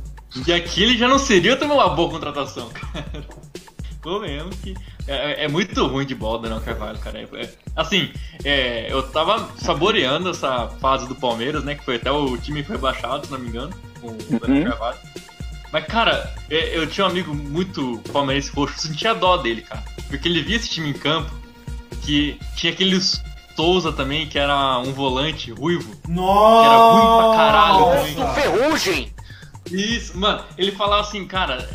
[0.47, 3.05] E aqui ele já não seria também uma boa contratação, cara.
[4.01, 4.73] Tô vendo que
[5.11, 7.19] é, é muito ruim de bola, Daniel Carvalho, cara.
[7.19, 8.11] É- é- assim,
[8.43, 11.75] é, eu tava saboreando essa fase do Palmeiras, né?
[11.75, 14.69] Que foi até o time foi rebaixado, se não me engano, com o Daniel Uhum.
[14.69, 14.97] Carvalho.
[15.71, 19.83] Mas, cara, é, eu tinha um amigo muito palmeirense roxo, eu sentia dó dele, cara.
[20.09, 21.31] Porque ele via esse time em campo,
[22.01, 22.99] que tinha aquele
[23.55, 25.95] Souza também, que era um volante ruivo.
[26.07, 26.65] Nossa!
[26.67, 28.23] Era ruim pra caralho também.
[28.23, 29.13] O Ferrugem.
[29.71, 31.69] Isso, mano, ele falava assim, cara,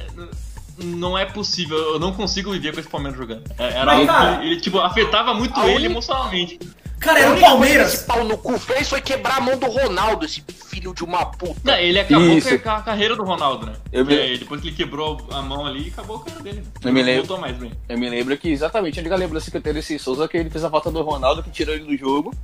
[0.79, 3.43] não é possível, eu não consigo viver com esse Palmeiras jogando.
[3.59, 6.59] É, Era Mas, algo cara, que ele, tipo, afetava muito ele única- emocionalmente.
[6.99, 7.93] Cara, era o Palmeiras.
[7.93, 11.27] Esse pau no cu fez foi quebrar a mão do Ronaldo, esse filho de uma
[11.27, 11.61] puta.
[11.62, 12.59] Não, ele acabou Isso.
[12.59, 13.73] com a carreira do Ronaldo, né?
[13.93, 16.62] Eu me- É, depois que ele quebrou a mão ali, acabou a carreira dele.
[16.83, 17.27] Eu me lembro.
[17.27, 17.71] voltou mais bem.
[17.89, 20.39] Eu me lembro que exatamente a única lembrança que eu tenho desse Souza é que
[20.39, 22.35] ele fez a falta do Ronaldo que tirou ele do jogo.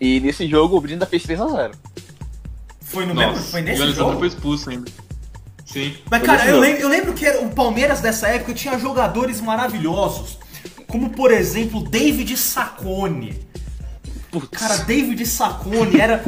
[0.00, 1.70] E nesse jogo o Brinda fez 3x0.
[2.82, 4.18] Foi, no mesmo, Nossa, foi o nesse Alessandro jogo?
[4.18, 4.90] foi expulso ainda.
[5.74, 5.92] Sim.
[6.08, 10.38] Mas, cara, eu lembro, eu lembro que era- o Palmeiras dessa época tinha jogadores maravilhosos.
[10.86, 13.40] Como, por exemplo, David Saccone.
[14.52, 16.24] Cara, David Saccone era.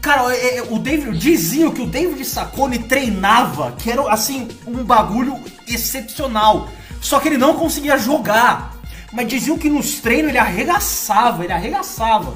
[0.00, 4.84] Cara, é- é- o David, diziam que o David Saccone treinava, que era assim, um
[4.84, 6.68] bagulho excepcional.
[7.00, 8.76] Só que ele não conseguia jogar.
[9.12, 12.32] Mas diziam que nos treinos ele arregaçava, ele arregaçava.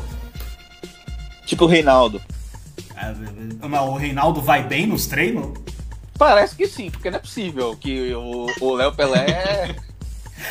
[1.46, 2.20] Tipo o Reinaldo.
[2.96, 3.14] Ah,
[3.68, 5.56] Mas o Reinaldo vai bem nos treinos?
[6.18, 9.76] Parece que sim, porque não é possível que o Léo Pelé.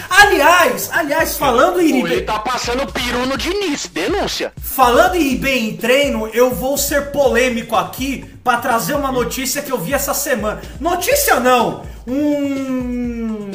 [0.10, 2.02] Aliás, aliás, falando em.
[2.02, 4.52] Ele tá passando peru no Diniz, denúncia.
[4.62, 9.62] Falando em ir bem em treino, eu vou ser polêmico aqui pra trazer uma notícia
[9.62, 10.62] que eu vi essa semana.
[10.82, 13.48] Notícia não, um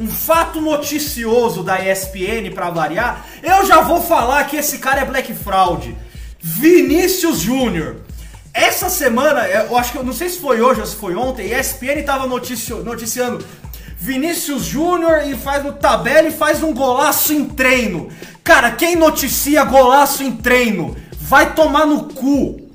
[0.00, 3.24] um fato noticioso da ESPN pra variar.
[3.42, 5.96] Eu já vou falar que esse cara é Black Fraud.
[6.40, 7.96] Vinícius Júnior.
[8.54, 11.52] Essa semana, eu acho que eu não sei se foi hoje ou se foi ontem,
[11.52, 13.44] a ESPN tava noticio- noticiando
[13.98, 18.08] Vinícius Júnior e faz no tabela e faz um golaço em treino.
[18.44, 22.70] Cara, quem noticia golaço em treino vai tomar no cu.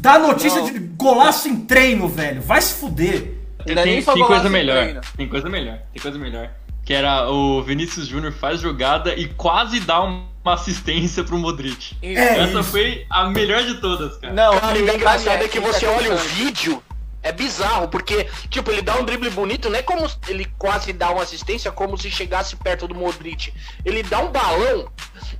[0.00, 0.70] Dá notícia Não.
[0.70, 2.42] de golaço em treino, velho.
[2.42, 3.34] Vai se fuder.
[3.64, 5.00] Tem foi tem coisa melhor.
[5.16, 5.78] Tem coisa melhor.
[5.92, 6.50] Tem coisa melhor.
[6.84, 10.00] Que era o Vinícius Júnior faz jogada e quase dá
[10.44, 11.96] uma assistência pro Modric.
[12.02, 12.64] É Essa isso.
[12.70, 14.32] foi a melhor de todas, cara.
[14.32, 16.82] Não, Cara, e o engraçado é que você olha o vídeo,
[17.22, 20.92] é bizarro, porque, tipo, ele dá um drible bonito, não é como se ele quase
[20.92, 23.52] dá uma assistência, como se chegasse perto do Modric.
[23.84, 24.88] Ele dá um balão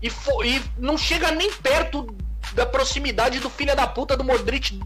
[0.03, 0.09] e,
[0.45, 2.15] e não chega nem perto
[2.55, 4.79] da proximidade do filho da puta do Modric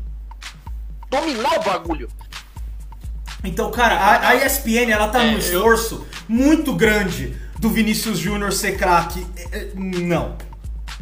[1.11, 2.09] dominar o bagulho.
[3.45, 8.19] Então, cara, a, a ESPN ela tá É, num eu- esforço muito grande do Vinícius
[8.19, 9.25] Júnior ser craque.
[9.53, 10.37] É, é, Não.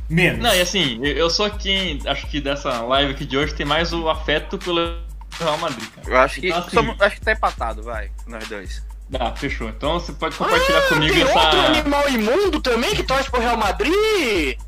[0.09, 0.43] Menos.
[0.43, 3.93] Não, e assim, eu- sou quem, acho que dessa live aqui de hoje tem mais
[3.93, 4.97] o afeto pelo
[5.39, 6.09] Real Madrid, cara.
[6.09, 8.83] Eu acho que, Então, assim- somos- acho que tá empatado, vai, nós dois.
[9.09, 9.69] Dá, fechou.
[9.69, 11.39] Então você pode compartilhar comigo Tem essa.
[11.39, 14.59] outro animal imundo também que torce pro Real Madrid?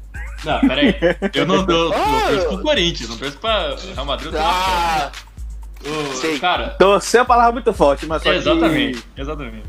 [0.44, 0.94] Não, pera aí.
[1.34, 1.60] Eu não.
[1.92, 2.30] Ah!
[2.30, 4.32] Eu torço pro Corinthians, não torço pra Real Madrid.
[4.32, 5.10] Eu Ah,
[6.20, 6.38] sei.
[6.38, 9.62] Cara, Torcer é uma palavra muito forte, mas só que- exatamente, exatamente.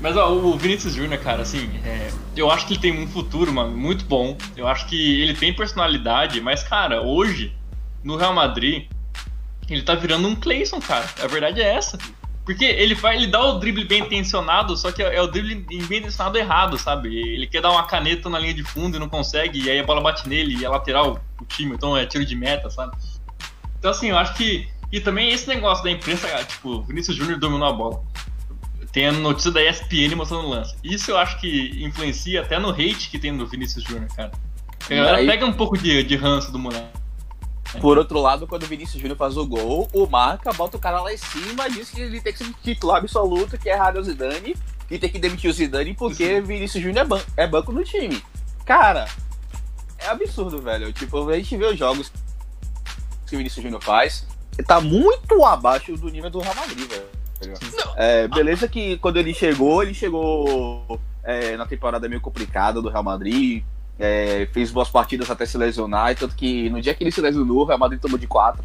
[0.00, 3.52] Mas ó, o Vinícius Júnior, cara, assim, é, eu acho que ele tem um futuro,
[3.52, 4.36] mano, muito bom.
[4.56, 7.52] Eu acho que ele tem personalidade, mas, cara, hoje,
[8.04, 8.86] no Real Madrid,
[9.68, 11.04] ele tá virando um Clayson, cara.
[11.22, 11.98] A verdade é essa.
[12.44, 15.98] Porque ele vai, ele dá o drible bem intencionado, só que é o drible bem
[15.98, 17.14] intencionado errado, sabe?
[17.14, 19.84] Ele quer dar uma caneta na linha de fundo e não consegue, e aí a
[19.84, 22.96] bola bate nele e é lateral o time, então é tiro de meta, sabe?
[23.78, 24.66] Então, assim, eu acho que.
[24.90, 28.02] E também esse negócio da imprensa, tipo, Vinícius Júnior dominou a bola.
[28.98, 30.74] Tem a notícia da ESPN mostrando o lance.
[30.82, 34.32] Isso eu acho que influencia até no hate que tem no Vinícius Júnior, cara.
[34.86, 36.88] A galera Aí- pega um pouco de, de ranço do moleque.
[37.80, 41.00] Por outro lado, quando o Vinícius Júnior faz o gol, o Marca bota o cara
[41.00, 44.00] lá em cima e diz que ele tem que ser titular absoluto, que é errado
[44.00, 44.56] o Zidane,
[44.90, 48.20] e tem que demitir o Zidane porque Vinícius Júnior é, ban é banco no time.
[48.64, 49.06] Cara,
[49.96, 50.92] é absurdo, velho.
[50.92, 52.10] Tipo, a gente vê os jogos
[53.28, 54.26] que o Vinícius Júnior faz,
[54.66, 57.17] tá muito abaixo do nível do Real Madrid, velho.
[57.96, 63.02] É, beleza que quando ele chegou, ele chegou é, na temporada meio complicada do Real
[63.02, 63.62] Madrid,
[63.98, 67.20] é, fez boas partidas até se lesionar, e tanto que no dia que ele se
[67.20, 68.64] lesionou, o Real Madrid tomou de 4.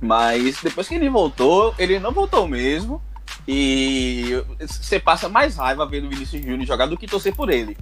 [0.00, 3.00] mas depois que ele voltou, ele não voltou mesmo.
[3.46, 7.76] E você passa mais raiva vendo o Vinícius Júnior jogar do que torcer por ele.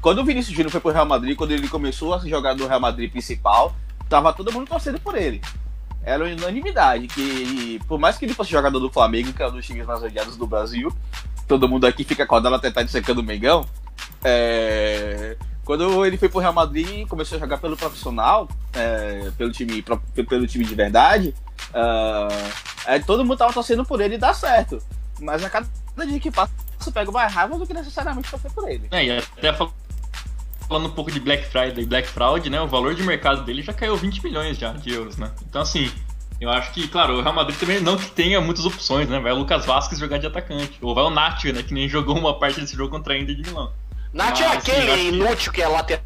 [0.00, 2.80] Quando o Vinícius Júnior foi pro Real Madrid, quando ele começou a jogar no Real
[2.80, 3.74] Madrid principal,
[4.08, 5.40] tava todo mundo torcendo por ele.
[6.04, 9.64] Era unanimidade que, por mais que ele fosse jogador do Flamengo, que é um dos
[9.66, 10.92] times mais odiados do Brasil,
[11.48, 13.64] todo mundo aqui fica acordado até estar secando o Mengão.
[14.22, 19.50] É, quando ele foi pro Real Madrid e começou a jogar pelo profissional, é, pelo,
[19.52, 21.34] time, pro- pelo time de verdade,
[22.86, 24.78] é, todo mundo tava torcendo por ele e dá certo.
[25.20, 25.68] Mas a cada
[26.06, 28.88] dia que passa, você pega mais raiva do que necessariamente torcer por ele.
[28.90, 29.72] É, e até fal-
[30.68, 32.60] falando um pouco de Black Friday e Black Fraud, né?
[32.60, 35.30] O valor de mercado dele já caiu 20 milhões já de euros, né?
[35.48, 35.90] Então assim,
[36.40, 39.18] eu acho que, claro, o Real Madrid também não que tenha muitas opções, né?
[39.20, 40.78] Vai o Lucas Vasquez jogar de atacante.
[40.80, 41.62] Ou vai o Nacho, né?
[41.62, 43.72] Que nem jogou uma parte desse jogo contra a Inter de Milão.
[44.12, 46.02] Nath é Ah, sim, aquele que- inútil que é lateral,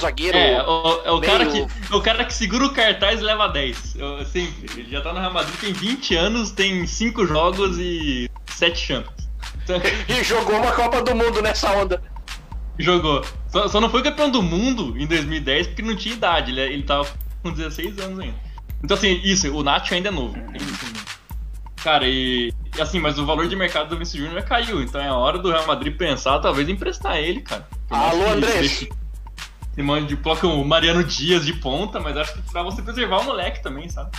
[0.00, 0.36] zagueiro.
[0.36, 3.48] É, o, é o, cara meio- que, o cara que segura o cartaz e leva
[3.48, 3.96] 10.
[3.96, 4.80] Eu, sempre.
[4.80, 9.28] Ele já tá no Real Madrid, tem 20 anos, tem 5 jogos e 7 champions.
[9.64, 12.02] Então, E jogou uma Copa do Mundo nessa onda.
[12.78, 13.24] Jogou.
[13.48, 16.50] Só, só não foi campeão do mundo em 2010 porque não tinha idade.
[16.50, 17.06] Ele, ele tava
[17.42, 18.36] com 16 anos ainda.
[18.82, 20.34] Então, assim, isso, o Nacho ainda é novo.
[21.82, 24.82] Cara, e, e assim, mas o valor de mercado do Vinicius Júnior caiu.
[24.82, 27.66] Então é hora do Real Madrid pensar, talvez, em emprestar ele, cara.
[27.90, 28.54] Alô, Andrés.
[28.60, 28.88] deixe-
[29.74, 33.24] Se mande, coloca o Mariano Dias de ponta, mas acho que pra você preservar o
[33.24, 34.10] moleque também, sabe?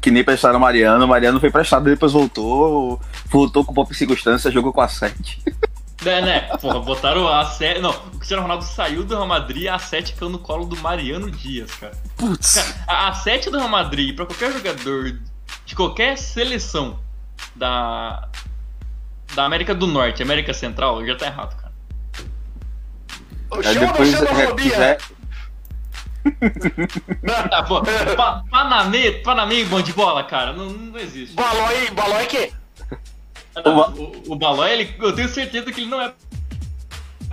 [0.00, 4.50] Que nem prestaram o Mariano, o Mariano foi prestado, depois voltou, voltou com pouca circunstância,
[4.50, 5.40] jogou com a 7.
[6.04, 6.40] É, né?
[6.60, 7.80] Porra, botaram a 7.
[7.80, 11.30] Não, o Cristiano Ronaldo saiu do Real Madrid, a 7 caiu no colo do Mariano
[11.30, 11.96] Dias, cara.
[12.16, 12.54] Putz.
[12.54, 15.18] Cara, a, a 7 do Real Madrid, pra qualquer jogador
[15.64, 16.98] de qualquer seleção
[17.54, 18.28] da.
[19.34, 21.72] Da América do Norte, América Central, já tá errado, cara.
[23.52, 24.76] Aí chama depois xenofobia.
[24.76, 24.98] é,
[27.50, 27.82] Ah, pô,
[28.16, 31.34] pa, Panamê, Panamê bom de bola, cara, não, não existe.
[31.34, 32.52] Balói, Balói que?
[33.64, 36.12] Não, o o, Balói, ele, eu tenho certeza que ele não é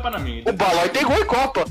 [0.01, 0.43] Panamê.
[0.47, 1.65] O Balói tem gol em Copa.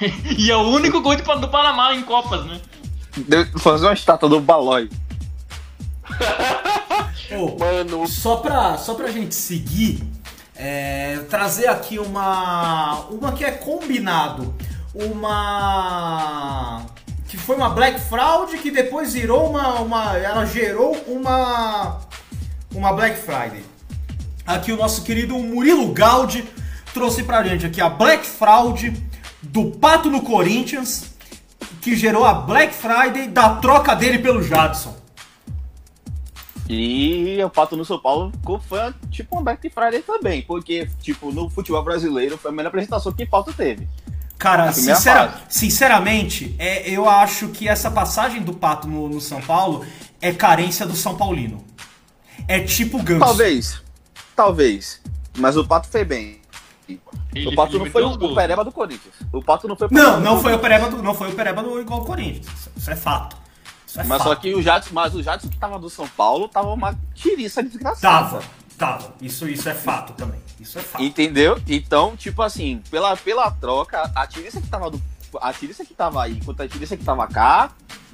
[0.38, 2.60] e é o único gol de, do Panamá em Copas, né?
[3.16, 4.88] deu- fazer uma estátua do Balói.
[7.32, 10.02] Ô, Mano, Só pra, só pra gente seguir,
[10.54, 13.06] é, trazer aqui uma.
[13.10, 14.54] Uma que é combinado.
[14.94, 16.84] Uma.
[17.26, 19.80] Que foi uma Black Fraud que depois virou uma.
[19.80, 22.00] uma ela gerou uma.
[22.74, 23.64] Uma Black Friday.
[24.46, 26.44] Aqui o nosso querido Murilo Gaudi
[26.92, 28.92] trouxe pra gente aqui a Black Fraud
[29.42, 31.14] do Pato no Corinthians,
[31.80, 34.96] que gerou a Black Friday da troca dele pelo Jadson.
[36.68, 41.30] E o Pato no São Paulo ficou- foi tipo um Black Friday também, porque, tipo,
[41.32, 43.86] no futebol brasileiro foi a melhor apresentação que o Pato teve.
[44.38, 49.84] Cara, sincera- sinceramente, é, eu acho que essa passagem do Pato no, no São Paulo
[50.20, 51.62] é carência do São Paulino.
[52.48, 53.20] É tipo Ganso.
[53.24, 53.82] Talvez,
[54.36, 55.00] talvez,
[55.38, 56.40] mas o Pato foi bem.
[57.34, 59.14] Ele- o Pato não foi o, o Pereba do Corinthians.
[59.32, 60.58] O Pato não foi o Não, Pereba não foi o.
[60.58, 62.46] Pereba do, não foi o Pereba do igual ao Corinthians.
[62.76, 63.36] Isso- é fato.
[63.86, 64.28] Isso é Mas fato.
[64.28, 67.62] só que o Jadson, mas o Jadson que tava do São Paulo tava uma tiriça
[67.62, 68.00] desgraçada.
[68.00, 68.42] Tava,
[68.76, 69.14] tava.
[69.20, 70.40] Isso, isso é fato também.
[70.60, 71.02] Isso é fato.
[71.02, 71.60] Entendeu?
[71.68, 75.00] Então, tipo assim, pela, pela troca, a tiriça que tava do.
[75.40, 77.70] A tiriça que tava aí contra a tiriça que tava cá.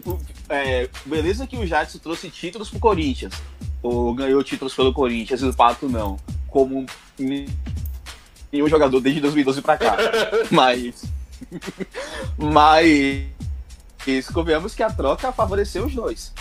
[0.07, 3.35] o- é, beleza que o Jadson trouxe títulos pro Corinthians.
[3.83, 6.19] Ou ganhou títulos pelo Corinthians e o Pato não.
[6.49, 6.87] Como
[8.51, 9.97] nenhum jogador desde 2012 pra cá.
[10.51, 11.05] Mas.
[12.37, 13.27] Mas.
[14.33, 16.33] Convenhamos que a troca favoreceu os dois.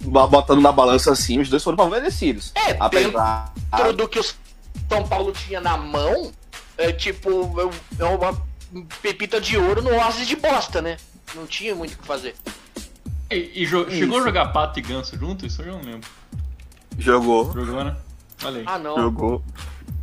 [0.00, 2.52] Botando na balança assim, os dois foram favorecidos.
[2.54, 3.52] É, Apesar.
[3.76, 6.32] Dentro do que o São Paulo tinha na mão,
[6.78, 7.30] é tipo,
[7.98, 8.42] é uma
[9.02, 10.96] pepita de ouro no oásis de bosta, né?
[11.34, 12.34] Não tinha muito o que fazer.
[13.30, 15.46] E, e chegou a jogar Pato e Ganso junto?
[15.46, 16.08] Isso eu já não lembro.
[16.98, 17.52] Jogou.
[17.52, 17.96] Jogou, né?
[18.44, 18.64] Olha aí.
[18.66, 18.96] Ah, não.
[18.96, 19.42] Jogou.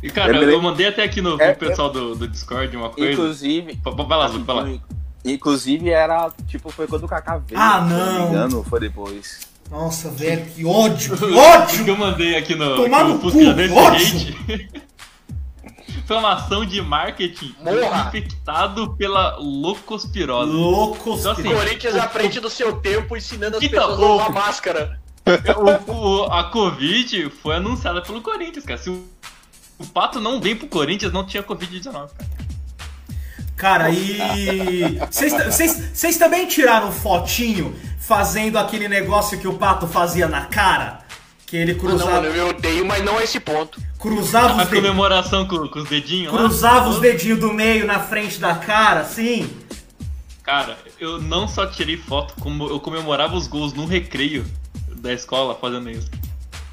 [0.02, 0.62] E cara, É, eu, beleza.
[0.62, 3.12] mandei até aqui no, É, pro pessoal do, do Discord uma coisa.
[3.12, 3.78] Inclusive.
[3.84, 4.78] Vai lá, Zuko, vai lá.
[5.24, 7.60] Inclusive era, tipo, foi quando o Kaká veio.
[7.60, 7.98] Ah, Se não.
[8.14, 9.40] não me engano, foi depois.
[9.70, 11.86] Nossa, velho, que ódio, que O que ódio!
[11.88, 14.36] eu mandei aqui no, Tomar no Fusca cu, desse ódio.
[16.06, 18.08] foi uma ação de marketing Morra.
[18.08, 20.50] infectado pela loucospirose.
[20.50, 21.20] Loucos.
[21.20, 24.32] Então, assim, Corinthians à frente do seu tempo, ensinando as Então, pessoas a usar o-
[24.32, 24.99] máscara.
[25.86, 28.78] O- o- a Covid foi anunciada pelo Corinthians, cara.
[28.78, 29.04] Se o,
[29.78, 32.10] o Pato não vem pro Corinthians, não tinha Covid-19, cara.
[33.56, 34.98] Cara, e.
[35.10, 41.00] Vocês- também tiraram fotinho fazendo aquele negócio que o pato fazia na cara?
[41.46, 43.78] Que ele Ah, não, cruzava, mano, eu odeio, mas não a esse ponto.
[43.98, 46.38] cruzava, A os, dedinhos, comemoração com, com os dedinhos lá.
[46.38, 49.50] cruzava os dedinhos do meio na frente da cara, assim.
[50.42, 54.44] Cara, eu não só tirei foto, como eu comemorava os gols no recreio
[55.00, 56.10] da escola fazendo isso.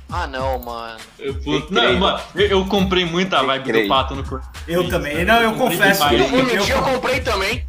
[0.10, 1.00] Ah, não, mano.
[1.20, 1.68] Eu, Recreio.
[1.70, 3.90] não, mano, eu, eu comprei muita vibe do Recreio.
[3.90, 4.54] Pato no Corinthians.
[4.68, 5.26] Eu também.
[5.26, 7.68] Não, eu comprei confesso que No Eu- eu comprei também.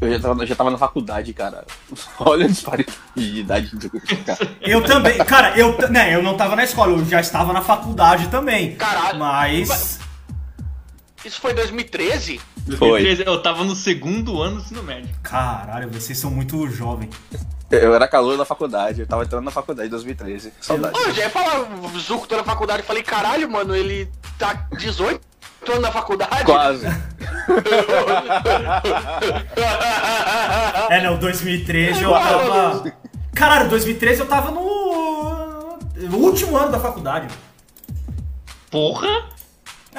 [0.00, 1.66] Eu já tava, eu já tava na faculdade, cara.
[2.20, 4.38] Olha a disparidade de idade do cara.
[4.62, 5.18] Eu também.
[5.18, 8.76] Cara, eu, né, eu não tava na escola, eu já estava na faculdade também.
[8.76, 9.18] Caralho.
[9.18, 9.98] Mas.
[11.24, 12.40] Isso foi 2013?
[12.58, 15.10] 2013, eu tava no segundo ano do ensino médio.
[15.22, 17.10] Caralho, vocês são muito jovens.
[17.70, 20.52] Eu era calor na faculdade, eu tava entrando na faculdade em 2013.
[20.60, 20.94] Saudade.
[20.94, 22.80] Pô, eu já ia falar, o Zuco tô na faculdade.
[22.80, 25.20] Eu falei, caralho, mano, ele tá 18
[25.68, 26.44] anos na faculdade?
[26.44, 26.86] Quase.
[30.90, 32.92] É, não, 2013 eu tava.
[33.34, 35.78] Caralho, 2013 eu tava no.
[35.96, 37.28] no último ano da faculdade.
[38.70, 39.37] Porra!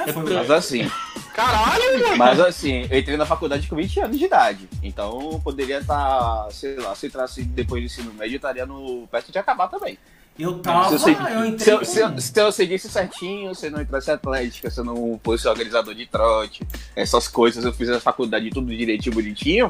[0.07, 0.89] É, foi Mas assim,
[1.33, 2.17] Caralho, mano.
[2.17, 4.67] mas assim, eu entrei na faculdade com 20 anos de idade.
[4.83, 9.07] Então eu poderia estar, sei lá, se entrasse depois do ensino médio, eu estaria no
[9.11, 9.97] perto de acabar também.
[10.37, 10.87] Eu tava.
[10.87, 11.73] Se eu, segui- eu se, entrei.
[11.73, 14.85] eu, se, eu, se eu seguisse certinho, se eu não entrasse em atlética, se eu
[14.85, 19.69] não fosse organizador de trote, essas coisas, eu fizesse a faculdade tudo direitinho, bonitinho,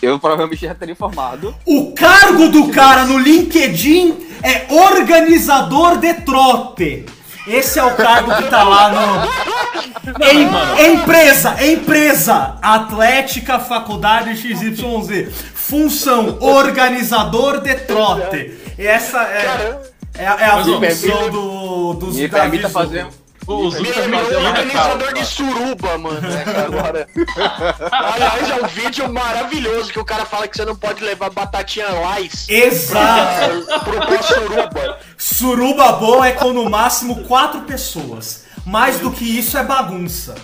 [0.00, 1.54] eu provavelmente já teria formado.
[1.64, 7.06] O cargo do cara no LinkedIn é organizador de trote.
[7.46, 10.24] Esse é o cargo que tá lá no.
[10.24, 10.80] Em, mano.
[10.80, 15.32] empresa, empresa, Atlética Faculdade XYZ.
[15.54, 18.52] Função, organizador de trote.
[18.78, 19.82] Essa é, Caramba.
[20.18, 23.06] é, é a Mas, função do, dos Me permita fazer.
[23.46, 26.20] O Zuko Ele tá virou fazendo, organizador de suruba, mano.
[26.28, 27.08] essa Agora.
[27.90, 31.88] Aliás, é um vídeo maravilhoso que o cara fala que você não pode levar batatinha
[31.88, 33.64] Lais Exato.
[33.84, 34.98] pro pé suruba.
[35.18, 38.44] Suruba boa é com no máximo quatro pessoas.
[38.64, 40.36] Mais do que isso é bagunça.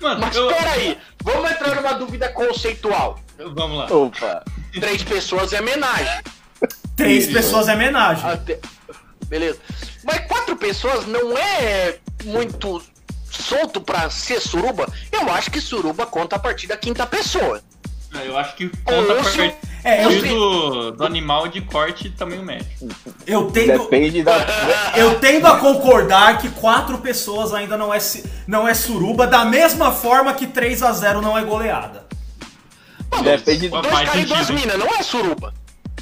[0.00, 0.48] Mano, Mas eu...
[0.48, 3.20] peraí, vamos entrar numa dúvida conceitual.
[3.38, 3.86] Vamos lá.
[3.94, 4.44] Opa!
[4.72, 6.20] Três pessoas é homenagem.
[6.96, 8.28] Três pessoas é homenagem.
[8.28, 8.58] Até-
[9.26, 9.58] Beleza.
[10.08, 12.82] Mas quatro pessoas não é muito
[13.30, 14.90] solto pra ser suruba?
[15.12, 17.60] Eu acho que suruba conta a partir da quinta pessoa.
[18.24, 19.54] Eu acho que conta a partir
[19.84, 22.66] É, eu, do, do animal de corte tamanho médio.
[23.26, 24.32] eu tendo, Depende da.
[24.96, 27.98] eu tendo a concordar que quatro pessoas ainda não é,
[28.46, 32.06] não é suruba, da mesma forma que 3 a 0 não é goleada.
[33.22, 35.52] Depende Faz Dois caras e duas minas, não é suruba.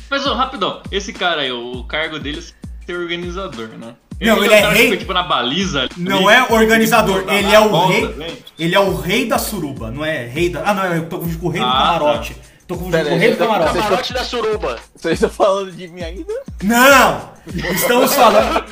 [0.08, 2.40] Mas, ó, rapidão, esse cara aí, o cargo dele
[2.86, 3.94] ser organizador, né?
[4.20, 5.80] Não, ele o é que rei- fica, tipo, na baliza.
[5.82, 8.42] ali, Não é organizador, tipo, ele na é o volta, rei.
[8.58, 10.62] Ele é o rei da suruba, não é rei da.
[10.64, 12.36] Ah, não, eu tô com o rei do Ah, camarote.
[12.66, 13.74] Tô com Pera o aí, rei do você tá- camarote.
[13.78, 14.78] Camarote da suruba.
[14.96, 16.32] Vocês estão falando de mim ainda?
[16.62, 17.30] Não!
[17.74, 18.64] Estamos falando.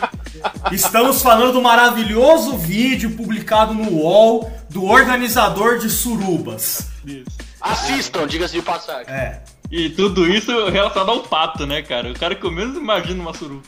[0.72, 6.88] Estamos falando do maravilhoso vídeo publicado no UOL do organizador de surubas.
[7.06, 7.26] Isso.
[7.60, 9.12] Assistam, diga-se de passagem.
[9.12, 9.40] É.
[9.70, 12.10] E tudo isso relacionado ao pato, né, cara?
[12.10, 13.62] O cara que eu menos imagino uma suruba.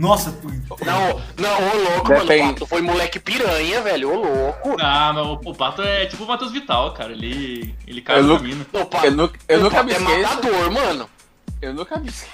[0.00, 2.38] Nossa, Não, não, ô louco, Depende.
[2.38, 2.50] mano.
[2.50, 4.10] O Pato foi moleque piranha, velho.
[4.10, 4.76] Ô louco.
[4.80, 7.12] Ah, mas o, o pato é tipo o Matheus Vital, cara.
[7.12, 8.66] Ele, ele Eu casa com não- a mina.
[8.72, 10.22] O Pato, Eu, nu- eu o nunca me é esqueço.
[10.22, 11.10] matador, mano.
[11.60, 12.32] Eu nunca me esqueço.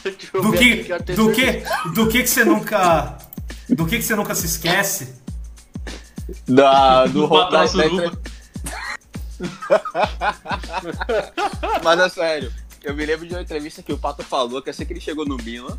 [0.04, 1.64] Deixa eu do ver que, do que,
[1.94, 3.18] do que que você nunca,
[3.70, 5.16] do que que você nunca se esquece?
[6.48, 7.66] Da, do Do da, da
[11.84, 12.52] Mas é sério,
[12.84, 15.26] eu me lembro de uma entrevista que o Pato falou que assim que ele chegou
[15.26, 15.78] no Milan,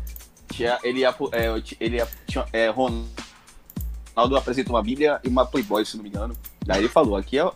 [0.51, 1.47] tinha, ele ia, é,
[1.79, 6.35] ele ia, tinha, é, Ronaldo apresenta uma Bíblia e uma Playboy, se não me engano.
[6.65, 7.51] Daí ele falou, aqui ó,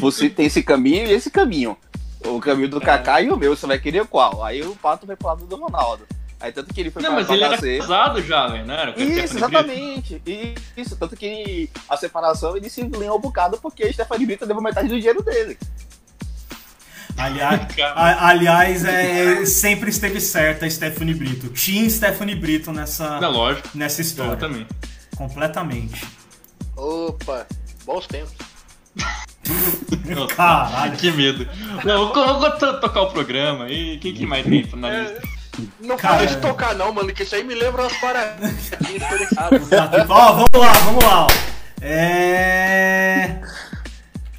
[0.00, 1.76] você tem esse caminho e esse caminho.
[2.24, 4.42] O caminho do Kaká e o meu, você vai querer qual?
[4.42, 6.06] Aí o Pato vai pro lado do Ronaldo.
[6.38, 8.90] Aí tanto que ele foi Não, pra, mas pra ele era casado já, velho, a
[9.02, 10.22] Isso, exatamente.
[10.76, 14.62] Isso, tanto que a separação ele se linhou um bocado porque a Stephanie Brito levou
[14.62, 15.56] metade do dinheiro dele.
[17.16, 17.62] Aliás,
[17.94, 21.48] a- aliás é, sempre esteve certa a Stephanie Brito.
[21.48, 23.68] Tinha Stephanie Brito nessa, Não, lógico.
[23.74, 24.36] nessa história.
[24.36, 24.66] também.
[25.16, 26.04] Completamente.
[26.76, 27.46] Opa,
[27.86, 28.34] bons tempos.
[30.36, 30.96] Caralho.
[30.98, 31.48] Que medo.
[31.84, 33.98] Não, vou, vou to- tocar o programa aí.
[33.98, 35.35] Quem que mais tem na lista?
[35.80, 36.18] Não Cara.
[36.18, 38.70] pode tocar não, mano, que isso aí me lembra umas paradinhas.
[40.08, 41.26] Ó, vamos lá, vamos lá.
[41.26, 41.28] ó.
[41.80, 43.40] É.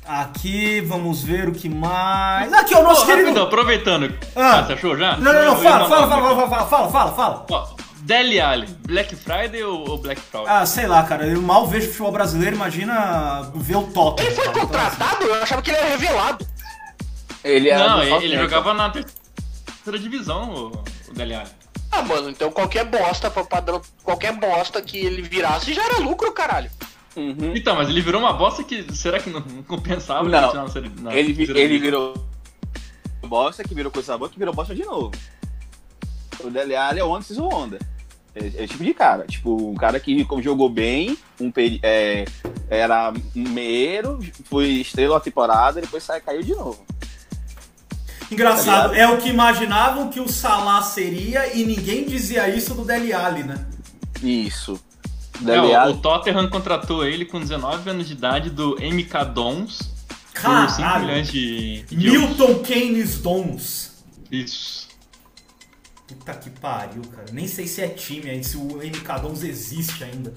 [0.05, 2.51] Aqui, vamos ver o que mais.
[2.53, 3.25] Aqui, ó, o nosso Pô, querido.
[3.27, 4.13] rapidão, aproveitando.
[4.35, 4.59] Ah.
[4.59, 5.17] Ah, você achou já?
[5.17, 7.45] Não, não, não, fala, fala, fala, fala, fala, fala, fala, fala.
[7.51, 7.67] Ó,
[8.07, 10.47] Dele Alli, Black Friday ou, Black Fraud?
[10.49, 14.27] Ah, sei lá, cara, eu mal vejo futebol brasileiro, imagina ver o Tottenham.
[14.29, 14.57] Ele foi cara.
[14.57, 15.25] Então, contratado?
[15.25, 16.47] Eu achava que ele era revelado.
[17.43, 20.71] Ele era não, ele, ele jogava na terceira divisão,
[21.07, 21.49] o, o Dele Alli.
[21.91, 26.69] Ah, mano, então qualquer bosta, padrão, qualquer bosta que ele virasse já era lucro, caralho.
[27.15, 27.55] Uhum.
[27.55, 28.93] Então, mas ele virou uma bosta que.
[28.95, 30.27] Será que não, não compensava?
[30.27, 30.67] Não.
[30.69, 32.13] série- na Ele, vi- terceira ele virou
[33.25, 35.11] bosta, que virou coisa boa, que virou bosta de novo.
[36.41, 37.79] O Dele Alli é o o Honda.
[38.35, 39.25] É, é esse tipo de cara.
[39.25, 41.51] Tipo, um cara que jogou bem, um
[41.81, 42.25] é,
[42.69, 46.85] era um meiro, foi estrela a temporada, depois sai, caiu de novo.
[48.31, 52.83] Engraçado, Tá é o que imaginavam que o Salah seria e ninguém dizia isso do
[52.83, 53.65] Dele Alli, né?
[54.21, 54.79] Isso.
[55.41, 59.25] É, Dele o, Alli- o Tottenham contratou ele com 19 anos de idade do MK
[59.33, 59.77] Dons
[60.33, 61.05] por 5 Caralho.
[61.05, 62.29] milhões de, de euros.
[62.37, 63.91] Milton Keynes Dons.
[64.31, 64.87] Isso.
[66.07, 67.27] Puta que pariu, cara.
[67.31, 70.33] Nem sei se é time ainda, se o MK Dons existe ainda.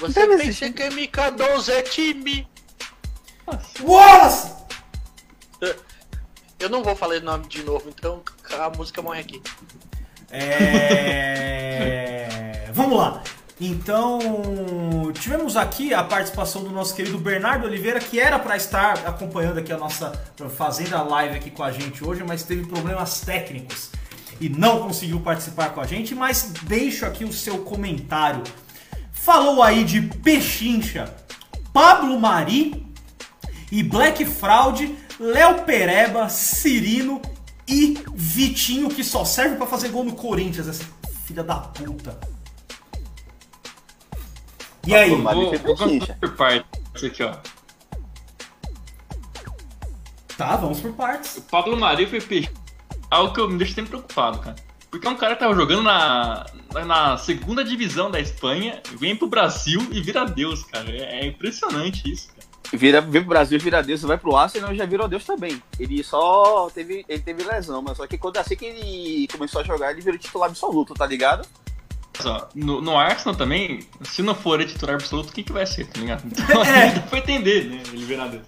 [0.00, 2.46] Você pensa que é MK12 é time.
[3.82, 4.63] Wallace!
[6.64, 8.22] Eu não vou falar o nome de novo, então
[8.58, 9.42] a música morre aqui.
[10.30, 11.50] É...
[12.72, 13.22] Vamos lá.
[13.60, 14.18] Então,
[15.12, 19.74] tivemos aqui a participação do nosso querido Bernardo Oliveira, que era para estar acompanhando aqui
[19.74, 20.10] a nossa
[20.56, 23.90] fazendo a live aqui com a gente hoje, mas teve problemas técnicos
[24.40, 28.42] e não conseguiu participar com a gente, mas deixo aqui o seu comentário.
[29.12, 31.14] Falou aí de Pechincha,
[31.74, 32.86] Pablo Mari
[33.70, 37.20] e Black Fraud, Léo Pereba, Cirino
[37.66, 40.84] e Vitinho, que só serve pra fazer gol no Corinthians, essa
[41.24, 42.18] filha da puta.
[44.86, 45.10] E aí?
[45.10, 45.58] Pablo Mari.
[45.58, 47.36] Vou, vou por partes aqui, ó.
[50.36, 51.36] Tá, vamos por partes.
[51.36, 52.50] O Pablo Mari foi peixe.
[53.10, 54.56] Algo que eu me deixa sempre preocupado, cara.
[54.90, 56.46] Porque é um cara que tava jogando na,
[56.86, 60.90] na segunda divisão da Espanha, vem pro Brasil e vira Deus, cara.
[60.90, 62.43] É, é impressionante isso, cara.
[62.76, 65.62] Vira, vem pro Brasil, vira Deus, vai pro Arsenal e já virou Deus também.
[65.78, 69.64] Ele só teve, ele teve lesão, mas só que quando assim que ele começou a
[69.64, 71.46] jogar, ele virou titular absoluto, tá ligado?
[72.20, 75.86] Só, no, no Arsenal também, se não for ele titular absoluto, quem que vai ser,
[75.86, 76.22] tá ligado?
[76.38, 76.90] Então É.
[76.92, 77.82] dá pra entender, né?
[77.92, 78.42] Ele virar Deus.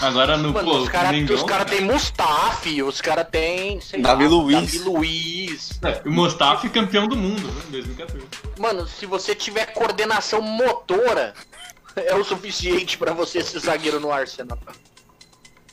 [0.00, 3.78] Agora no Mano, pô, os caras cara tem Mustafi, os caras tem.
[3.82, 4.54] sei Davi lá, Luiz.
[4.54, 5.80] Davi Luiz.
[5.82, 7.62] é, o Mustafi campeão do mundo, né?
[7.68, 8.26] Em 2014.
[8.58, 11.34] Mano, se você tiver coordenação motora,
[12.06, 14.58] é o suficiente pra você ser zagueiro no Arsenal.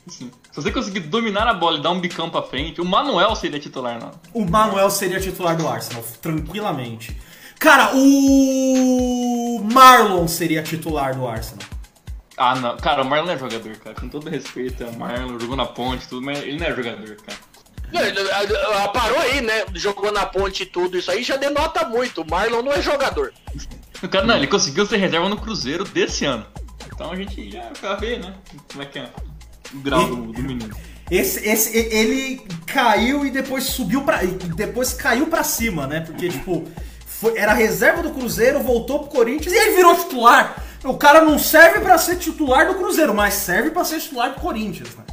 [0.06, 3.34] Assim, se você conseguir dominar a bola e dar um bicão pra frente, o Manuel
[3.36, 4.10] seria titular, não.
[4.32, 7.16] O Manuel seria titular do Arsenal, tranquilamente.
[7.58, 11.68] Cara, o Marlon seria titular do Arsenal.
[12.36, 12.76] Ah, não.
[12.78, 13.94] Cara, o Marlon não é jogador, cara.
[13.94, 17.38] Com todo respeito, o Marlon jogou na ponte tudo, mas ele não é jogador, cara.
[17.92, 18.18] Não, ele-
[18.94, 19.64] Parou aí, né?
[19.74, 22.22] Jogou na ponte e tudo, isso aí já denota muito.
[22.22, 23.32] O Marlon não é jogador.
[24.02, 26.46] O cara, não, ele conseguiu ser reserva no Cruzeiro desse ano.
[26.92, 28.34] Então a gente já, já vê, né?
[28.70, 29.08] Como é que é
[29.74, 30.74] o grau do, do menino.
[31.10, 34.22] Esse, esse, ele caiu e depois subiu pra.
[34.22, 36.00] e depois caiu pra cima, né?
[36.00, 36.64] Porque, tipo,
[37.06, 40.62] foi- era reserva do Cruzeiro, voltou pro Corinthians e ele virou titular.
[40.84, 44.40] O cara não serve pra ser titular do Cruzeiro, mas serve pra ser titular do
[44.40, 45.04] Corinthians, né?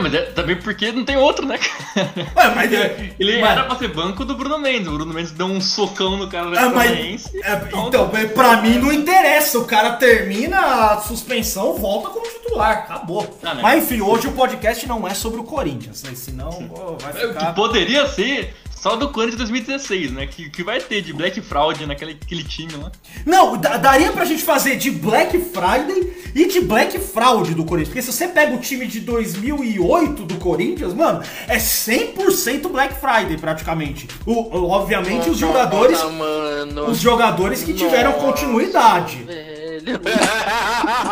[0.00, 2.10] Mas é, também porque não tem outro, né, cara?
[2.36, 2.72] Ué, mas
[3.18, 4.88] Ele mas- era pra ser banco do Bruno Mendes.
[4.88, 8.78] O Bruno Mendes deu um socão no cara da Ah, mas, é, então, pra mim
[8.78, 9.58] não interessa.
[9.58, 12.70] O cara termina a suspensão, volta como titular.
[12.78, 13.38] Acabou.
[13.42, 13.62] Ah, né?
[13.62, 16.12] Mas enfim, hoje o podcast não é sobre o Corinthians, né?
[16.14, 17.46] Senão ó, vai É, o ficar.
[17.46, 20.26] que poderia ser só do Corinthians 2016, né?
[20.26, 22.90] Que, que vai ter de Black Fraud naquele aquele time lá.
[23.26, 27.88] Não, da- daria pra gente fazer de Black Friday e de Black Fraud do Corinthians.
[27.88, 33.36] Porque se você pega o time de 2008 do Corinthians, mano, é 100% Black Friday
[33.36, 34.08] praticamente.
[34.24, 36.86] O, obviamente os jogadores, mano.
[36.90, 39.16] os jogadores que tiveram Nossa, continuidade.
[39.24, 39.60] velho.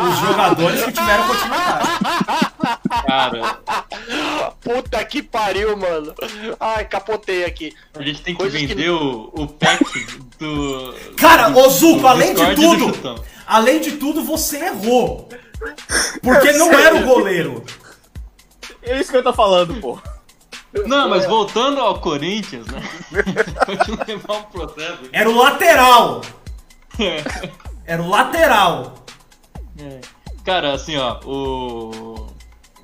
[0.09, 1.89] Os jogadores que tiveram continuidade.
[3.07, 3.59] Cara,
[4.61, 6.13] Puta que pariu, mano.
[6.59, 7.73] Ai, capotei aqui.
[7.93, 9.83] a gente tem que Coisas que- vender o, o pack
[10.39, 10.95] do.
[11.17, 15.27] Cara, do- ô Zuko, do além de tudo, além de tudo, você errou.
[16.21, 17.63] Porque não era o goleiro.
[18.81, 19.99] É isso que eu tô falando, pô.
[20.85, 22.81] Não, mas voltando ao Corinthians, né?
[23.65, 24.99] Pode levar um processo.
[25.11, 26.21] Era o lateral.
[27.85, 29.03] Era o lateral.
[29.79, 29.99] É.
[30.45, 32.27] Cara, assim, ó, o.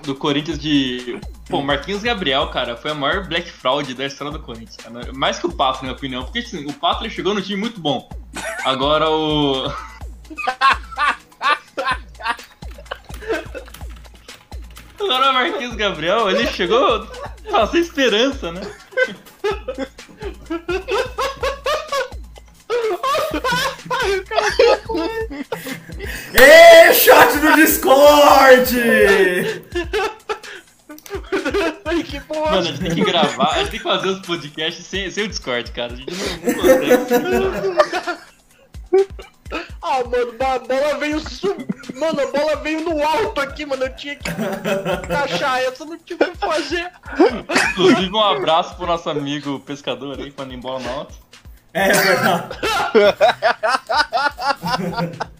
[0.03, 1.19] Do Corinthians de.
[1.49, 4.77] Pô, Marquinhos Gabriel, cara, foi a maior Black Fraud da história do Corinthians.
[4.77, 5.13] cara.
[5.13, 6.23] Mais que o Pato, na minha opinião.
[6.23, 8.09] Porque assim, o Pato ele chegou no time muito bom.
[8.63, 9.71] Agora o.
[14.99, 17.07] Agora o Marquinhos Gabriel, ele chegou
[17.53, 18.61] ah, sem esperança, né?
[26.33, 28.75] Ê, chat do Discord!
[31.85, 32.51] Ai, que boa.
[32.51, 35.23] Mano, a gente tem que gravar, a gente tem que fazer os podcasts sem, sem
[35.25, 35.93] o Discord, cara.
[35.93, 38.19] A gente não, não consegue.
[39.81, 41.55] Ah, mano, a bola veio su...
[41.93, 43.83] Mano, a bola veio no alto aqui, mano.
[43.83, 46.91] Eu tinha que encaixar essa, não tive o que fazer.
[47.71, 51.13] Inclusive, um abraço pro nosso amigo pescador aí, quando ir embora na alta.
[51.73, 52.59] É verdade.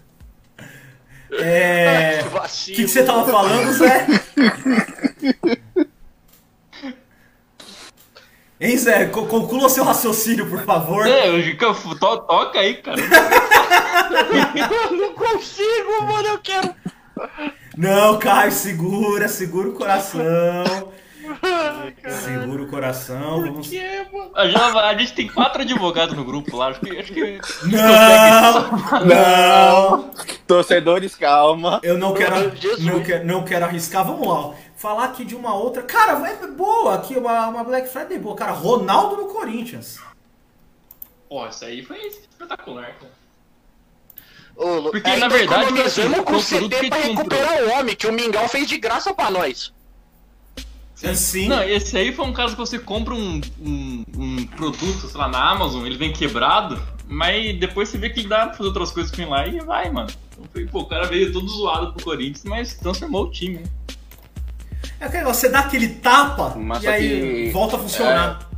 [1.40, 2.24] É.
[2.66, 4.06] Que O que, que você tava falando, Zé?
[8.60, 9.06] Hein, Zé?
[9.08, 11.06] Co- Conclua seu raciocínio, por favor.
[11.08, 13.00] É, eu, to, toca aí, cara.
[14.56, 16.28] Eu não consigo, mano.
[16.28, 16.74] Eu quero.
[17.78, 20.94] Não, Caio, segura, segura o coração.
[22.24, 23.42] Segura o coração.
[23.42, 23.68] Vamos...
[23.68, 23.82] Que,
[24.12, 24.32] mano?
[24.36, 26.98] A gente, a gente tem quatro advogados no grupo lá, acho que.
[26.98, 29.06] Acho que Não!
[29.06, 30.12] Não!
[30.48, 31.80] Torcedores, calma.
[31.82, 32.36] Eu não quero,
[32.80, 34.06] não quero, não quero arriscar.
[34.06, 34.56] Vamos lá.
[34.76, 35.82] Falar aqui de uma outra.
[35.82, 38.36] Cara, é boa aqui, uma, uma Black Friday boa.
[38.36, 40.00] Cara, Ronaldo no Corinthians.
[41.28, 43.12] Pô, isso aí foi espetacular, cara.
[44.56, 47.96] Ô, Porque, na verdade, economizamos assim, com o CD produto que pra recuperar o homem,
[47.96, 49.74] que o Mingau fez de graça pra nós.
[51.14, 51.50] Sim.
[51.50, 55.28] Não, esse aí foi um caso que você compra um, um, um produto, sei lá,
[55.28, 59.12] na Amazon, ele vem quebrado, mas depois você vê que dá pra fazer outras coisas
[59.12, 60.10] com ele lá e vai, mano.
[60.32, 63.64] Então, foi, pô, o cara veio todo zoado pro Corinthians, mas transformou o time, né?
[65.00, 67.10] É aquele negócio, você dá aquele tapa Mas e aí
[67.48, 68.50] que- volta a funcionar.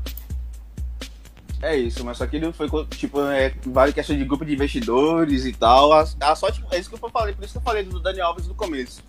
[1.61, 5.45] É isso, mas só que ele foi, tipo, é, vale questão de grupo de investidores
[5.45, 5.91] e tal.
[5.91, 8.27] A, a sorte, é isso que eu falei, por isso que eu falei do Daniel
[8.27, 9.03] Alves no começo.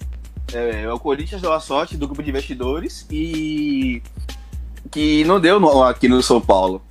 [0.54, 4.02] É, o Corinthians deu a sorte do grupo de investidores e
[4.90, 6.82] que não deu no- aqui no São Paulo.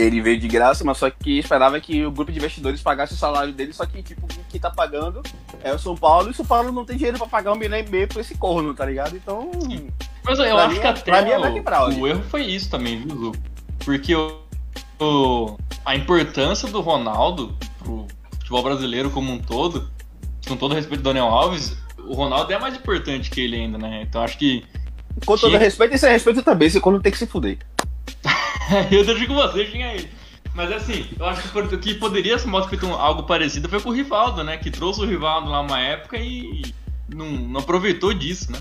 [0.00, 3.16] Ele veio de graça, mas só que esperava que o grupo de investidores pagasse o
[3.16, 5.22] salário dele, só que, tipo, o que tá pagando
[5.62, 7.78] é o São Paulo, e o São Paulo não tem dinheiro pra pagar um milhão
[7.78, 9.16] e meio pra esse corno, tá ligado?
[9.16, 9.50] Então,
[10.24, 12.00] Mas eu acho que é- até mim é o, Fraud.
[12.00, 13.32] o erro foi isso também, viu, Lu?
[13.84, 14.38] Porque o,
[15.00, 18.06] o- a importância do Ronaldo pro
[18.38, 19.90] futebol brasileiro como um todo,
[20.46, 21.76] com todo respeito do Daniel Alves,
[22.06, 24.02] o Ronaldo é mais importante que ele ainda, né?
[24.02, 24.64] Então acho que
[25.26, 27.58] com todo Tinha- respeito, esse é respeito também, esse corno tem que se fuder.
[28.90, 30.08] eu deixo com você, tinha ele.
[30.54, 33.92] Mas assim, eu acho que que poderia ser feito um- algo parecido foi com o
[33.92, 34.56] Rivaldo, né?
[34.56, 36.74] Que trouxe o Rivaldo lá uma época e
[37.08, 38.60] não, não aproveitou disso, né?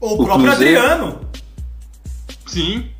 [0.00, 1.20] Ou o próprio Cruzeiro- Adriano.
[2.46, 2.90] Sim.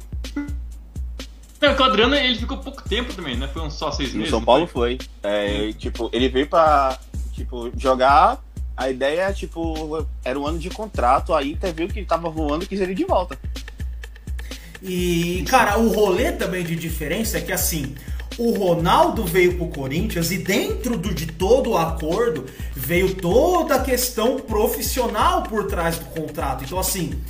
[1.60, 3.48] Não, o Adriano ele ficou pouco tempo também, né?
[3.48, 4.30] Foi uns só seis No meses.
[4.30, 4.96] São não Paulo foi?
[4.98, 5.08] foi.
[5.30, 6.98] É, tipo, ele veio pra
[7.32, 8.42] tipo, jogar.
[8.76, 11.34] A ideia, tipo, era um ano de contrato.
[11.34, 13.36] A Inter viu que ele tava voando e quis ele de volta.
[14.82, 17.94] E, cara, o rolê também de diferença é que, assim,
[18.38, 23.80] o Ronaldo veio pro Corinthians e dentro do, de todo o acordo veio toda a
[23.80, 26.62] questão profissional por trás do contrato.
[26.64, 27.20] Então, assim,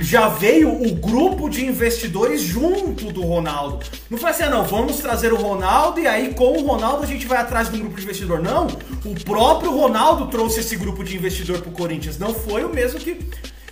[0.00, 3.80] já veio o grupo de investidores junto do Ronaldo.
[4.10, 7.06] Não foi assim, ah, não, vamos trazer o Ronaldo e aí com o Ronaldo a
[7.06, 8.42] gente vai atrás do grupo de investidor.
[8.42, 8.66] Não,
[9.06, 12.18] o próprio Ronaldo trouxe esse grupo de investidor pro Corinthians.
[12.18, 13.18] Não foi o mesmo que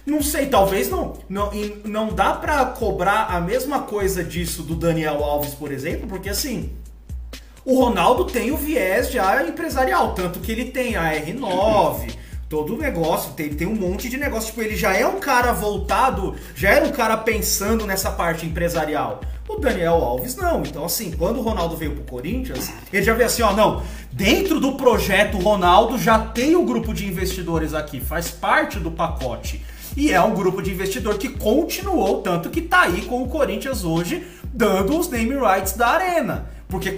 [0.06, 1.14] não sei, talvez não.
[1.28, 1.50] Não,
[1.84, 6.70] não dá pra cobrar a mesma coisa disso do Daniel Alves, por exemplo, porque assim.
[7.64, 12.14] O Ronaldo tem o viés já empresarial, tanto que ele tem a R9,
[12.48, 14.50] todo o negócio, tem, tem um monte de negócio.
[14.50, 19.20] Tipo, ele já é um cara voltado, já era um cara pensando nessa parte empresarial.
[19.48, 20.62] O Daniel Alves não.
[20.62, 23.82] Então, assim, quando o Ronaldo veio pro Corinthians, ele já veio assim, ó, não,
[24.12, 29.60] dentro do projeto Ronaldo já tem o grupo de investidores aqui, faz parte do pacote.
[29.96, 33.82] E é um grupo de investidor que continuou, tanto que tá aí com o Corinthians
[33.84, 36.50] hoje, dando os name rights da arena.
[36.68, 36.94] Porque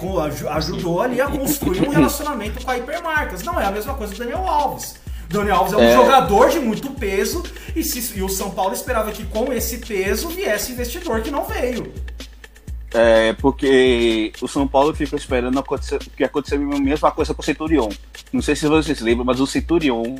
[0.51, 3.42] ajudou ali a construir um relacionamento com a Hipermarcas.
[3.42, 4.96] Não é a mesma coisa do Daniel Alves.
[5.28, 5.94] Daniel Alves é um É.
[5.94, 7.42] jogador de muito peso
[7.76, 11.44] e, se- e o São Paulo esperava que com esse peso viesse investidor que não
[11.44, 11.92] veio.
[12.93, 17.45] É, porque o São Paulo fica esperando acontecer, que aconteceu a mesma coisa com o
[17.45, 17.89] Centurion.
[18.32, 20.16] Não sei se vocês lembram, mas o Centurion,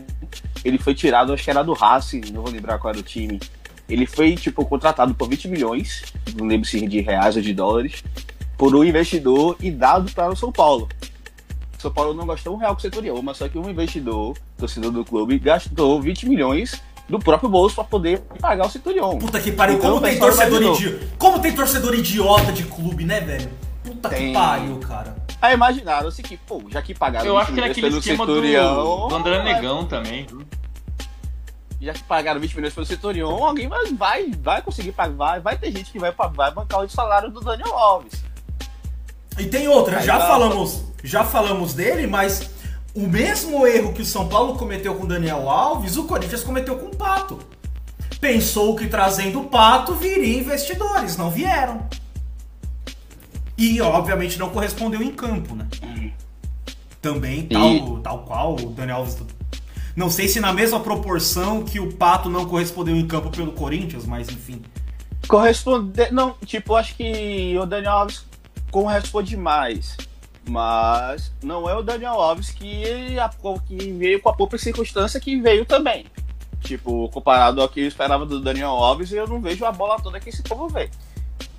[0.65, 3.41] ele foi tirado, acho que era do Racing, não vou lembrar qual era o time.
[3.89, 6.05] Ele foi, tipo, contratado por 20 milhões,
[6.37, 8.05] não lembro se de reais ou de dólares,
[8.59, 10.89] por um investidor e dado para o São Paulo.
[11.79, 14.37] O São Paulo não gastou um real com o Centurion, mas só que um investidor,
[14.59, 19.19] torcedor do clube, gastou 20 milhões do próprio bolso para poder pagar o Centurion.
[19.19, 21.07] Puta que pariu, Então, como tem torcedor idiota.
[21.19, 23.51] Como tem torcedor idiota de clube, né, velho?
[23.83, 24.33] Puta que Tem.
[24.33, 25.17] pariu, cara.
[25.41, 28.35] Aí imaginaram-se que, pô, já que pagaram Eu 20 acho que naquele pelo esquema do,
[28.35, 30.27] Centurion, do André Negão também.
[31.81, 35.57] já que pagaram 20 milhões pelo Centurion, alguém vai, vai, vai conseguir pagar, vai, vai
[35.57, 38.23] ter gente que vai, vai bancar o salário do Daniel Alves.
[39.39, 42.51] E tem outra, Aí já dá- falamos, já falamos dele, mas
[42.95, 46.77] o mesmo erro que o São Paulo cometeu com o Daniel Alves, o Corinthians cometeu
[46.77, 47.39] com o Pato.
[48.21, 51.87] Pensou que trazendo o Pato viria investidores, não vieram.
[53.57, 55.67] E obviamente não correspondeu em campo, né?
[57.01, 59.19] Também, tal, tal qual o Daniel Alves.
[59.95, 64.05] Não sei se na mesma proporção que o Pato não correspondeu em campo pelo Corinthians,
[64.05, 64.63] mas enfim.
[65.27, 66.11] Corresponde.
[66.11, 68.25] Não, tipo, acho que o Daniel Alves
[68.71, 69.97] corresponde mais.
[70.49, 73.31] Mas não é o Daniel Alves que, a-
[73.67, 76.07] que veio com a própria circunstância que veio também.
[76.61, 80.19] Tipo, comparado ao que eu esperava do Daniel Alves, eu não vejo a bola toda
[80.19, 80.91] que esse povo vê.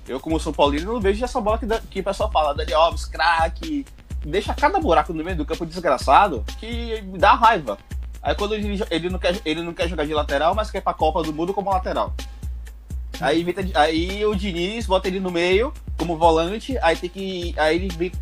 [0.08, 3.04] Eu, como São Paulino, não vejo essa bola que, que o pessoal fala, Daniel Alves,
[3.04, 3.86] craque,
[4.24, 7.78] deixa cada buraco no meio do campo desgraçado que me dá raiva.
[8.20, 10.92] Aí quando ele, ele, não quer, ele não quer jogar de lateral, mas quer pra
[10.92, 12.12] Copa do Mundo como lateral.
[13.20, 17.54] Aí, aí o Diniz bota ele no meio como volante, aí tem que.
[17.58, 18.12] Aí ele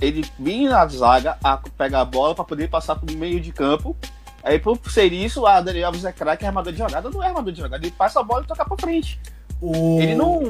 [0.00, 3.96] ele vem na zaga, a, pega a bola pra poder passar pro meio de campo.
[4.42, 7.26] Aí por ser isso, a Daniel Alves é craque, é armador de jogada, não é
[7.26, 9.20] armador de jogada, ele passa a bola e toca pra frente.
[9.60, 10.00] O...
[10.00, 10.40] Ele não,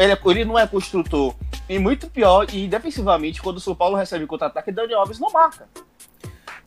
[0.00, 1.34] ele, é, ele não é construtor.
[1.68, 5.66] E muito pior, e defensivamente, quando o São Paulo recebe contra-ataque, Daniel Alves não marca.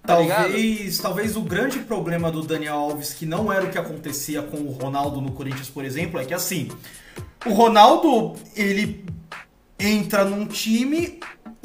[0.06, 0.44] Tá ligado?
[0.44, 4.58] Talvez, talvez o grande problema do Daniel Alves, que não era o que acontecia com
[4.58, 6.70] o Ronaldo no Corinthians, por exemplo, é que assim,
[7.46, 9.06] o Ronaldo, ele
[9.80, 11.20] entra num time,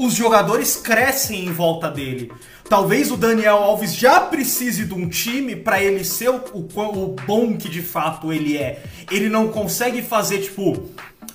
[0.06, 2.32] os jogadores crescem em volta dele.
[2.68, 7.16] Talvez o Daniel Alves já precise de um time pra ele ser o, o, o
[7.26, 8.82] bom que de fato ele é.
[9.10, 10.88] Ele não consegue fazer, tipo,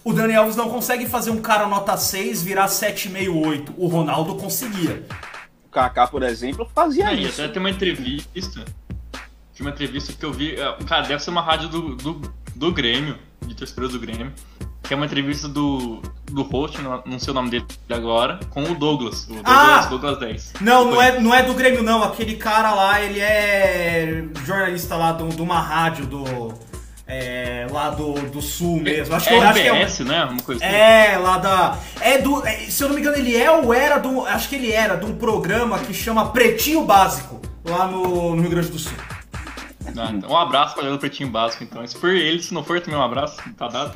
[0.04, 3.74] o Daniel Alves não consegue fazer um cara nota 6 virar 7,5, 8.
[3.78, 5.06] O Ronaldo conseguia.
[5.66, 7.42] O Kaká, por exemplo, fazia Aí, isso.
[7.42, 8.66] até tem uma entrevista.
[9.54, 10.56] Tinha uma entrevista que eu vi.
[10.56, 14.34] é, Cara, deve ser uma rádio do, do, do Grêmio, de torcedores do Grêmio.
[14.88, 18.76] Que é uma entrevista do, do host, não, sei o nome dele agora, com o
[18.76, 19.24] Douglas.
[19.26, 19.88] O Douglas, Ah!
[19.90, 20.54] Douglas 10.
[20.62, 22.04] Não, não é, não é do Grêmio, não.
[22.04, 26.54] Aquele cara lá, ele é jornalista lá de uma rádio do.
[27.08, 29.16] é, lá do, do sul mesmo.
[29.16, 30.26] Acho que, eu- acho que é, RBS, né?
[30.26, 30.76] Uma coisa assim.
[30.76, 31.78] é, lá da.
[32.00, 32.46] É do.
[32.46, 34.24] é, se eu não me engano, ele é ou era do.
[34.28, 38.52] Acho que ele era de um programa que chama Pretinho Básico, lá no, no Rio
[38.52, 38.94] Grande do Sul.
[39.98, 41.86] Ah, então, um abraço pra galera do Pretinho Básico, então.
[41.88, 43.96] Se for ele, se não for, também um abraço, tá dado.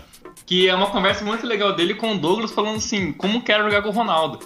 [0.49, 3.83] Que é uma conversa muito legal dele com o Douglas falando assim, como quer jogar
[3.83, 4.39] com o Ronaldo.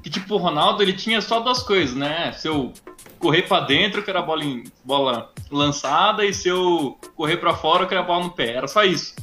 [0.00, 2.30] Que tipo, o Ronaldo ele tinha só duas coisas, né?
[2.38, 2.72] Se eu
[3.18, 7.84] correr pra dentro, que era bola, em- bola lançada, e se eu correr pra fora,
[7.84, 8.52] que era bola no pé.
[8.52, 9.16] Era só isso.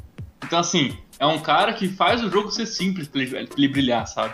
[0.43, 3.67] Então assim, é um cara que faz o jogo ser simples pra ele, pra ele
[3.69, 4.33] brilhar, sabe?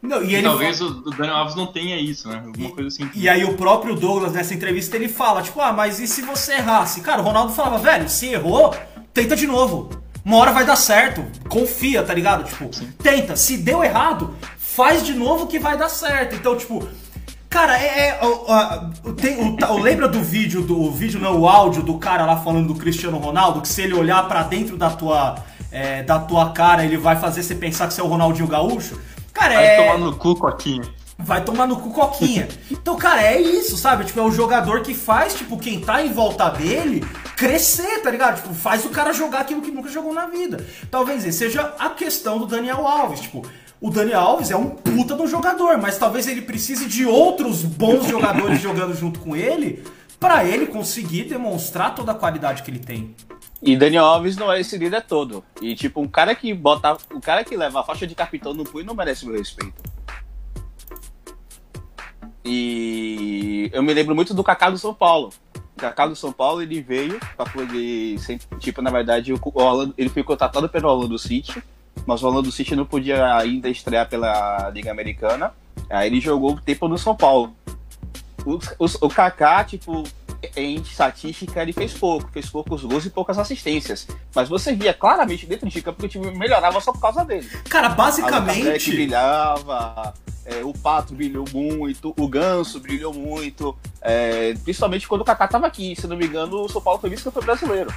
[0.00, 2.40] Não, e E talvez o, o Daniel Alves não tenha isso, né?
[2.46, 3.10] Alguma coisa assim.
[3.16, 6.52] E aí o próprio Douglas nessa entrevista ele fala, tipo, ah, mas e se você
[6.52, 7.00] errasse?
[7.00, 8.72] Cara, o Ronaldo falava, velho, se errou,
[9.12, 9.90] tenta de novo.
[10.26, 11.24] Uma hora vai dar certo.
[11.48, 12.42] Confia, tá ligado?
[12.42, 12.68] Tipo,
[13.00, 13.36] tenta.
[13.36, 16.34] Se deu errado, faz de novo que vai dar certo.
[16.34, 16.84] Então, tipo,
[17.48, 18.08] cara, é.
[18.08, 18.20] é
[19.16, 22.38] tem, o, o- lembra do vídeo, do o vídeo, não, o áudio do cara lá
[22.38, 25.36] falando do Cristiano Ronaldo, que se ele olhar pra dentro da tua,
[25.70, 29.00] é, da tua cara, ele vai fazer você pensar que você é o Ronaldinho Gaúcho?
[29.32, 29.76] Cara, Vai é.
[29.76, 30.82] tomar no cu, Coquinha.
[31.18, 32.48] Vai tomar no cu coquinha.
[32.86, 34.04] Então, cara, é isso, sabe?
[34.04, 37.04] Tipo, é o jogador que faz, tipo, quem tá em volta dele
[37.36, 38.40] crescer, tá ligado?
[38.40, 40.64] Tipo, faz o cara jogar aquilo que nunca jogou na vida.
[40.88, 43.20] Talvez esse seja a questão do Daniel Alves.
[43.20, 43.44] Tipo,
[43.80, 48.06] o Daniel Alves é um puta do jogador, mas talvez ele precise de outros bons
[48.08, 49.82] jogadores jogando junto com ele
[50.18, 53.14] pra ele conseguir demonstrar toda a qualidade que ele tem.
[53.60, 55.44] E Daniel Alves não é esse líder todo.
[55.60, 56.96] E tipo, um cara que bota.
[57.12, 59.74] O cara que leva a faixa de capitão no punho não merece meu respeito.
[62.46, 65.30] E eu me lembro muito do Kaká do São Paulo.
[65.76, 68.16] O Kaká do São Paulo ele veio para poder.
[68.60, 71.62] Tipo, na verdade, o Orlando- ele foi contratado pelo Orlando City,
[72.06, 75.52] mas o Orlando City não podia ainda estrear pela Liga Americana.
[75.90, 77.54] Aí ele jogou o tempo no São Paulo.
[78.44, 80.04] O, o, o Kaká, tipo,
[80.56, 84.06] em estatística, ele fez pouco, fez poucos gols e poucas assistências.
[84.34, 87.48] Mas você via claramente dentro de campo que o time melhorava só por causa dele.
[87.68, 88.90] Cara, que basicamente.
[88.90, 90.14] brilhava,
[90.44, 95.66] é, o Pato brilhou muito, o Ganso brilhou muito, é, principalmente quando o Kaká tava
[95.66, 95.96] aqui.
[95.96, 97.92] Se não me engano, o São Paulo foi vice-campeão brasileiro.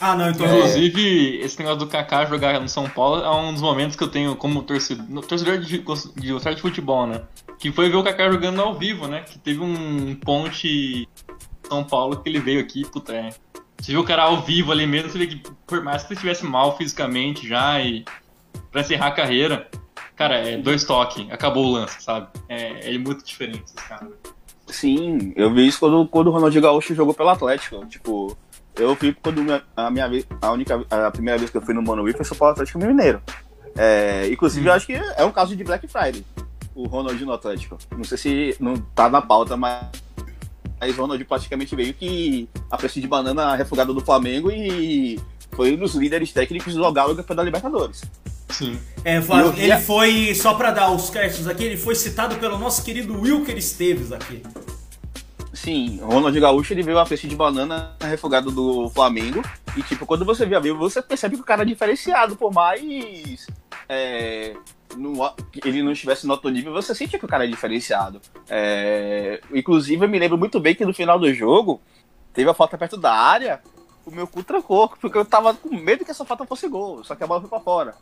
[0.00, 0.46] Ah, não, então.
[0.46, 4.08] Inclusive, esse negócio do Kaká jogar no São Paulo é um dos momentos que eu
[4.08, 7.22] tenho como torcedor, torcedor de, de gostar de futebol, né?
[7.58, 9.22] Que foi ver o Kaká jogando ao vivo, né?
[9.22, 11.08] Que teve um ponte
[11.68, 13.30] São Paulo que ele veio aqui, puta, é.
[13.80, 16.14] Você viu o cara ao vivo ali mesmo, você vê que por mais que ele
[16.14, 18.04] estivesse mal fisicamente já e
[18.72, 19.68] pra encerrar a carreira,
[20.16, 22.28] cara, é dois toques, acabou o lance, sabe?
[22.48, 24.10] É, é muito diferente esses caras.
[24.66, 27.86] Sim, eu vi isso quando, quando o Ronaldinho Gaúcho jogou pelo Atlético.
[27.86, 28.36] Tipo,
[28.78, 29.42] eu fui quando
[29.76, 32.36] a minha vez, a única, a primeira vez que eu fui no Morumbi foi São
[32.36, 33.20] Paulo Atlético Mineiro.
[33.76, 36.24] É, inclusive, eu acho que é um caso de Black Friday,
[36.74, 37.78] o Ronaldinho no Atlético.
[37.96, 39.86] Não sei se não tá na pauta, mas,
[40.80, 45.20] mas o Ronaldinho praticamente veio que a preço de banana refugada do Flamengo e
[45.52, 48.02] foi um dos líderes técnicos do Galo da Libertadores.
[48.48, 48.78] Sim.
[49.04, 52.58] É, Flávio, eu ele foi, só pra dar os créditos aqui, ele foi citado pelo
[52.58, 54.42] nosso querido Wilker Esteves aqui.
[55.58, 59.42] Sim, o Ronaldinho Gaúcho ele veio a peixe de banana refogado do Flamengo.
[59.76, 62.52] E tipo, quando você vê a vivo, você percebe que o cara é diferenciado, por
[62.52, 63.44] mais
[63.88, 64.54] é,
[65.64, 68.20] ele não estivesse no alto nível, você sente que o cara é diferenciado.
[68.48, 71.80] É, inclusive, eu me lembro muito bem que no final do jogo,
[72.32, 73.60] teve a falta perto da área,
[74.06, 77.16] o meu cu trancou, porque eu tava com medo que essa falta fosse gol, só
[77.16, 77.96] que a bola foi pra fora.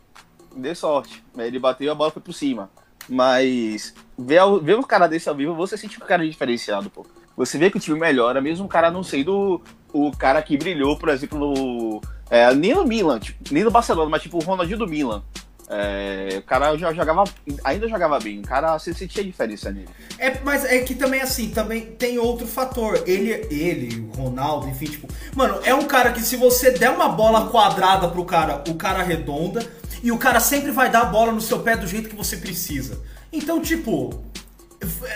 [0.55, 1.23] Dei sorte.
[1.35, 2.69] Ele bateu e a bola foi por cima.
[3.09, 6.89] Mas ver, ver um cara desse ao vivo, você sente que o cara é diferenciado,
[6.91, 7.03] pô.
[7.37, 9.61] Você vê que o time melhora, mesmo o cara não sendo
[9.93, 14.09] o cara que brilhou, por exemplo, no, é, nem no Milan, tipo, nem no Barcelona,
[14.09, 15.23] mas tipo o Ronaldinho do Milan.
[15.69, 17.25] É, o cara já jogava,
[17.61, 19.89] ainda jogava bem, o cara você sentia diferença nele.
[20.17, 23.03] É, mas é que também, assim, também tem outro fator.
[23.05, 25.07] Ele, ele, o Ronaldo, enfim, tipo.
[25.35, 28.99] Mano, é um cara que se você der uma bola quadrada pro cara, o cara
[28.99, 29.65] arredonda.
[30.01, 32.37] E o cara sempre vai dar a bola no seu pé do jeito que você
[32.37, 33.01] precisa.
[33.31, 34.23] Então, tipo.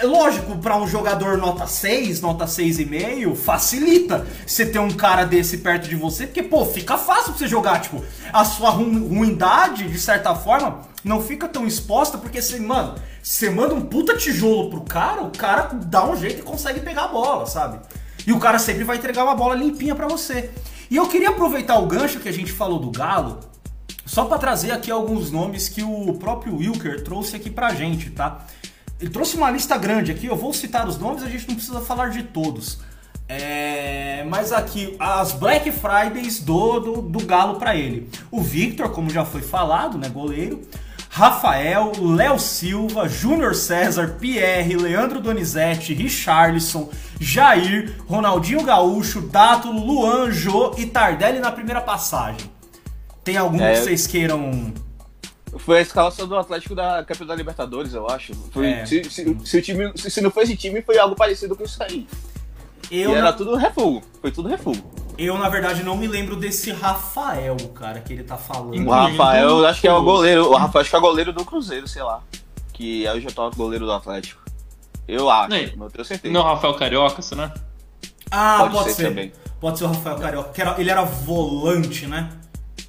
[0.02, 5.58] É lógico, pra um jogador nota 6, nota 6,5, facilita você ter um cara desse
[5.60, 8.04] perto de você, porque, pô, fica fácil pra você jogar, tipo,
[8.34, 13.50] a sua ru- ruindade, de certa forma, não fica tão exposta, porque você, mano, você
[13.50, 17.08] manda um puta tijolo pro cara, o cara dá um jeito e consegue pegar a
[17.10, 17.80] bola, sabe?
[18.26, 20.52] E o cara sempre vai entregar uma bola limpinha pra você.
[20.90, 23.40] E eu queria aproveitar o gancho que a gente falou do Galo,
[24.06, 28.46] só pra trazer aqui alguns nomes que o próprio Wilker trouxe aqui pra gente, tá?
[29.02, 31.82] Ele trouxe uma lista grande aqui, eu vou citar os nomes, a gente não precisa
[31.82, 32.78] falar de todos.
[33.28, 38.10] É, mas aqui, as Black Fridays do, do, do Galo pra ele.
[38.30, 40.62] O Victor, como já foi falado, né, goleiro.
[41.10, 46.90] Rafael, Léo Silva, Júnior César, Pierre, Leandro Donizete, Richarlison,
[47.20, 52.50] Jair, Ronaldinho Gaúcho, Dátulo, Luan, Jô e Tardelli na primeira passagem.
[53.24, 53.74] Tem algum É.
[53.74, 54.74] que vocês queiram
[55.58, 58.34] Foi a escalação do Atlético da Campeão da Libertadores, eu acho.
[58.52, 58.86] Foi, É.
[58.86, 61.64] se, se- se o time, se, se não foi esse time, foi algo parecido com
[61.64, 62.08] isso aí.
[62.90, 64.02] Eu, e era na, tudo refugo.
[64.22, 64.82] Foi tudo refugo.
[65.18, 68.86] eu, na verdade, não me lembro desse Rafael, cara, que ele tá falando.
[68.88, 70.50] O Rafael, eu acho que é o goleiro.
[70.50, 72.22] O Rafael acho que é o goleiro do Cruzeiro, sei lá.
[72.74, 74.42] Que é o já o goleiro do Atlético.
[75.08, 76.34] Eu acho, Não, não tenho certeza.
[76.34, 77.52] Não, Rafael Carioca, você, né?
[78.30, 79.04] Ah, Pode pode, ser ser.
[79.10, 79.32] também.
[79.60, 82.30] Pode ser o Rafael Carioca, que era- ele era volante, né?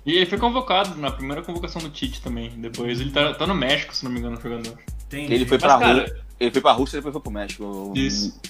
[0.04, 2.50] E ele foi convocado na primeira convocação do Tite também.
[2.58, 4.76] Depois ele tá, tá no México, se não me engano, jogando.
[5.06, 5.32] Entendi.
[5.34, 6.16] Ele foi Mas, pra cara- Rússia.
[6.40, 7.92] Ele foi pra Rússia e depois foi pro México.
[7.94, 8.40] Isso.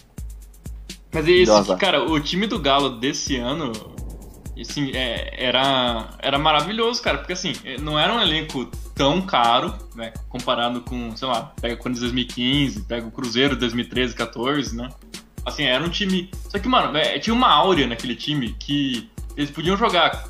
[1.12, 3.70] Mas é isso, que, cara, o time do Galo desse ano,
[4.59, 10.11] assim, é, era, era maravilhoso, cara, porque assim, não era um elenco tão caro, né,
[10.30, 14.88] comparado com, sei lá, pega o Corinthians 2015, pega o Cruzeiro 2013, 14, né,
[15.44, 19.50] assim, era um time, só que, mano, é, tinha uma áurea naquele time que eles
[19.50, 20.28] podiam jogar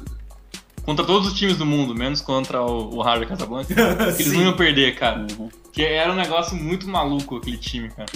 [0.84, 3.72] contra todos os times do mundo, menos contra o, o Raja Casablanca,
[4.16, 4.36] que eles Sim.
[4.38, 5.48] não iam perder, cara, Uhum.
[5.72, 8.06] que era um negócio muito maluco aquele time, cara.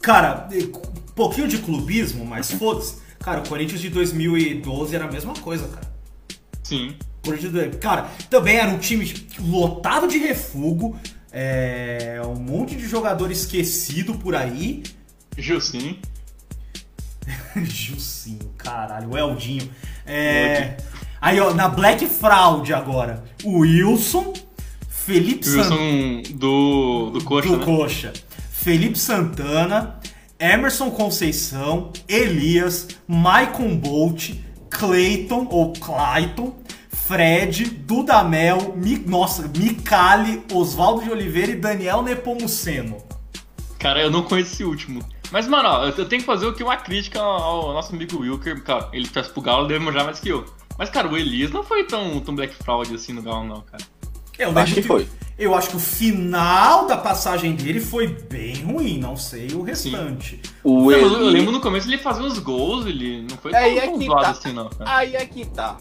[0.00, 2.98] Cara, um pouquinho de clubismo, mas foda-se.
[3.20, 5.92] Cara, o Corinthians de 2012 era a mesma coisa, cara.
[6.62, 6.94] Sim.
[7.24, 10.98] Corinthians de- Cara, também era um time lotado de refugo,
[11.32, 14.82] é, um monte de jogador esquecido por aí.
[15.36, 15.98] Gilcinho.
[17.64, 19.68] Gilcinho, caralho, o Eldinho.
[20.06, 20.76] É,
[21.20, 24.32] aí, ó, na Black Fraud agora, o Wilson,
[24.88, 25.80] Felipe Santana.
[25.80, 27.64] Wilson do, do Coxa, do né?
[27.64, 28.12] Coxa.
[28.50, 29.98] Felipe Santana,
[30.38, 34.32] Emerson Conceição, Elias, Maicon Bolt,
[34.70, 36.54] Clayton ou Clayton,
[36.90, 42.98] Fred, Dudamel, Mi, nossa, Micali, Oswaldo de Oliveira e Daniel Nepomuceno.
[43.78, 45.02] Cara, eu não conheço esse último.
[45.30, 48.62] Mas, mano, ó, eu tenho que fazer aqui uma crítica ao nosso amigo Wilker.
[48.62, 50.44] Cara, ele fez pro Galo, deve manjar mais que eu.
[50.78, 53.82] Mas, cara, o Elias não foi tão, tão Black Fraud assim no Galo, não, cara.
[54.38, 55.08] Eu Acho que foi.
[55.36, 60.40] Eu acho que o final da passagem dele foi bem ruim, não sei o restante.
[60.62, 63.52] O Não, mas eu, Eli- lembro no começo ele fazia os gols, ele não foi
[63.52, 64.30] É, tão, e tão tá.
[64.30, 64.96] assim, não, cara.
[64.96, 65.76] Aí é que tá.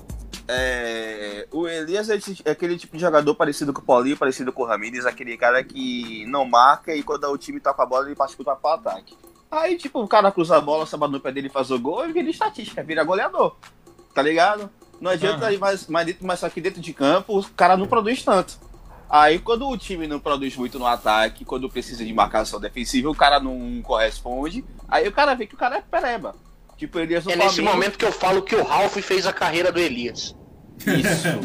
[0.47, 4.51] É, o Elias é esse- é aquele tipo de jogador parecido com o Paulinho, parecido
[4.51, 7.85] com o Ramires, aquele cara que não marca e quando o time tá com a
[7.85, 9.15] bola ele participa para ataque.
[9.51, 12.11] Aí, tipo, o cara cruza a bola, samba no pé dele faz o gol e
[12.13, 13.55] vira estatística, vira goleador.
[14.13, 14.69] Tá ligado?
[14.99, 17.85] Não adianta ir mais, mais dentro, mas só que dentro de campo o cara não
[17.87, 18.57] produz tanto.
[19.09, 23.15] Aí quando o time não produz muito no ataque, quando precisa de marcação defensiva, o
[23.15, 24.65] cara não corresponde.
[24.87, 26.35] Aí o cara vê que o cara é pereba.
[26.77, 27.73] Tipo, Elias É nesse Flamengo.
[27.75, 30.35] momento que eu falo que o Ralph fez a carreira do Elias.
[30.85, 31.39] Isso.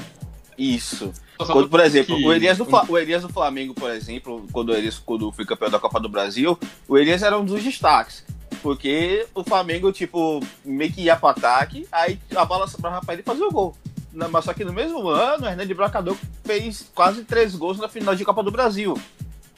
[0.59, 1.13] Isso.
[1.39, 4.69] Quando, por exemplo, que- o Elias, do, Fla- o Elias do Flamengo, por exemplo, quando
[4.69, 8.25] o Elias quando foi campeão da Copa do Brasil, o Elias era um dos destaques.
[8.63, 13.23] Porque o Flamengo, tipo, meio que ia pro ataque, aí a bola sobrava pra ele
[13.25, 13.77] fazer o gol.
[14.13, 18.15] Mas só que no mesmo ano, o Hernani Bracador fez quase três gols na final
[18.15, 18.97] de Copa do Brasil.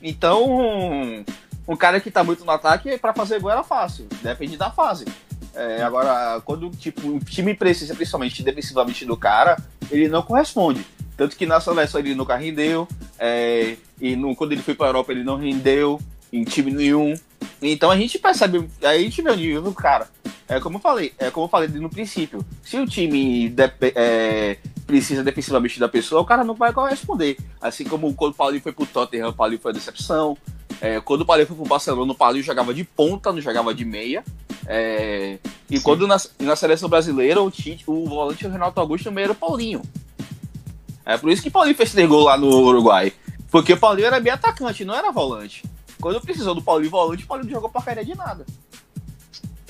[0.00, 1.24] Então,
[1.66, 4.06] um, cara que tá muito no ataque, pra fazer gol era fácil.
[4.22, 5.04] Depende da fase.
[5.54, 9.56] É, agora, quando tipo, o time precisa, principalmente defensivamente do cara,
[9.90, 10.84] ele não corresponde.
[11.16, 12.88] Tanto que na seleção ele nunca rendeu,
[13.18, 16.00] é, e no, quando ele foi pra Europa ele não rendeu
[16.32, 17.14] em time nenhum.
[17.72, 20.08] Então a gente percebe, aí a gente vê o nível do cara.
[20.46, 22.44] É como eu falei, é como eu falei no princípio.
[22.62, 27.38] Se o time depe- é, precisa defensivamente da pessoa, o cara não vai corresponder.
[27.60, 30.36] Assim como quando o Paulinho foi pro Tottenham, o Paulinho foi a decepção.
[30.80, 33.86] É, quando o Paulinho foi pro Barcelona, o Paulinho jogava de ponta, não jogava de
[33.86, 34.22] meia.
[34.66, 35.38] É,
[35.70, 35.82] e Sim.
[35.82, 39.36] quando na, na seleção brasileira, o, Tite, o volante o Renato Augusto também era o
[39.36, 39.80] Paulinho.
[41.06, 43.12] É por isso que o Paulinho fez três gols lá no Uruguai.
[43.50, 45.62] Porque o Paulinho era bem atacante, não era volante.
[46.04, 48.44] Quando precisou do Paulinho volante, o Paulinho não jogou porcaria de nada.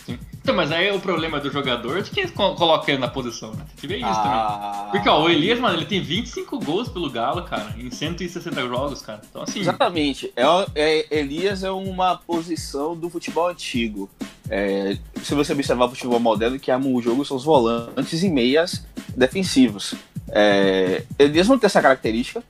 [0.05, 0.19] Sim.
[0.43, 3.65] Então, mas aí o problema do jogador de quem co- coloca ele na posição, né?
[3.69, 4.31] Tem que ver isso também.
[4.33, 8.61] Ah, Porque, ó, o Elias, mano, ele tem 25 gols pelo Galo, cara, em 160
[8.69, 9.21] jogos, cara.
[9.31, 10.33] Então, assim, Exatamente.
[10.37, 10.43] É,
[10.75, 14.11] é- Elias é uma posição do futebol antigo.
[14.51, 18.29] É, se você observar o futebol moderno, que ama o jogo são os volantes e
[18.29, 18.85] meias
[19.17, 19.95] defensivos.
[20.29, 22.43] É, Elias não tem essa característica.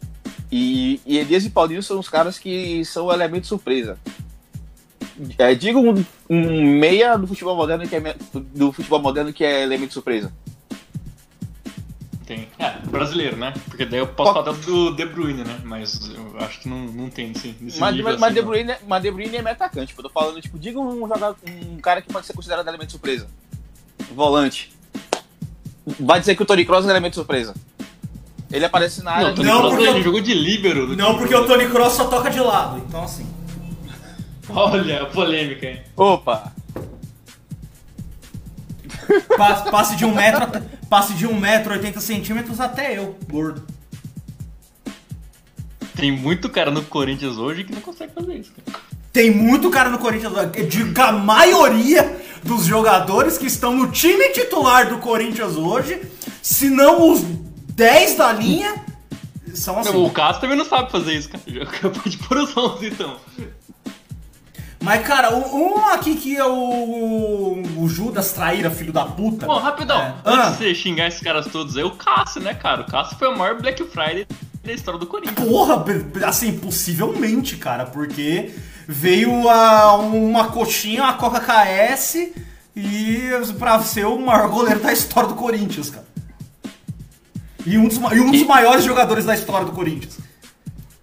[0.56, 3.98] E, e Elias e Paulinho são os caras que são o elemento surpresa.
[5.36, 8.16] É, diga um, um meia do futebol moderno que é
[8.54, 10.32] do futebol moderno que é elemento surpresa.
[12.24, 12.46] tem.
[12.56, 13.52] É, brasileiro, né?
[13.68, 15.60] Porque daí eu posso falar do De Bruyne, né?
[15.64, 18.46] Mas eu acho que não, não tem nesse, nesse Mas, nível mas, assim, De não.
[18.48, 19.88] Bruyne, mas De Bruyne é meta-atacante.
[19.88, 22.92] Tipo, eu tô falando, tipo, diga um, jogador, um cara que pode ser considerado elemento
[22.92, 23.26] surpresa.
[24.14, 24.72] Volante.
[25.98, 27.54] Vai dizer que o Tony Kroos é elemento surpresa.
[28.54, 29.28] Ele aparece na área.
[29.28, 30.86] Não, Tony Não, Kroos, porque ele eu- jogou de líbero.
[30.86, 31.18] do Não, time.
[31.18, 33.26] porque o Tony Cross só toca de lado, então assim.
[34.48, 35.80] Olha a polêmica, hein?
[35.96, 36.52] Opa!
[39.36, 43.16] Passe, passe de um metro, até- passe de um metro e 80 centímetros até eu,
[43.30, 43.62] gordo.
[45.96, 48.78] Tem muito cara no Corinthians hoje que não consegue fazer isso, cara.
[49.12, 53.90] Tem muito cara no Corinthians, eu digo que a maioria dos jogadores que estão no
[53.90, 56.02] time titular do Corinthians hoje,
[56.42, 57.22] se não os
[57.74, 58.74] 10 da linha,
[59.54, 59.96] são assim.
[59.96, 61.42] O Cássio também não sabe fazer isso, cara.
[61.46, 63.16] Já acabou de pôr os 11, então.
[64.80, 69.46] Mas, cara, um aqui que é o, o Judas Traíra, filho da puta.
[69.46, 70.14] Pô, rapidão, É.
[70.24, 70.50] antes Ah.
[70.50, 72.82] de você xingar esses caras todos aí, o Cássio, né, cara?
[72.82, 74.26] O Cássio foi o maior Black Friday
[74.62, 75.48] da história do Corinthians.
[75.48, 75.82] Porra,
[76.26, 78.54] assim, possivelmente, cara, porque
[78.86, 82.32] veio a, uma coxinha, uma Coca KS,
[82.76, 83.20] E
[83.58, 86.04] pra ser o maior goleiro da história do Corinthians, cara.
[87.66, 90.18] E um dos, e um dos E- maiores jogadores da história do Corinthians.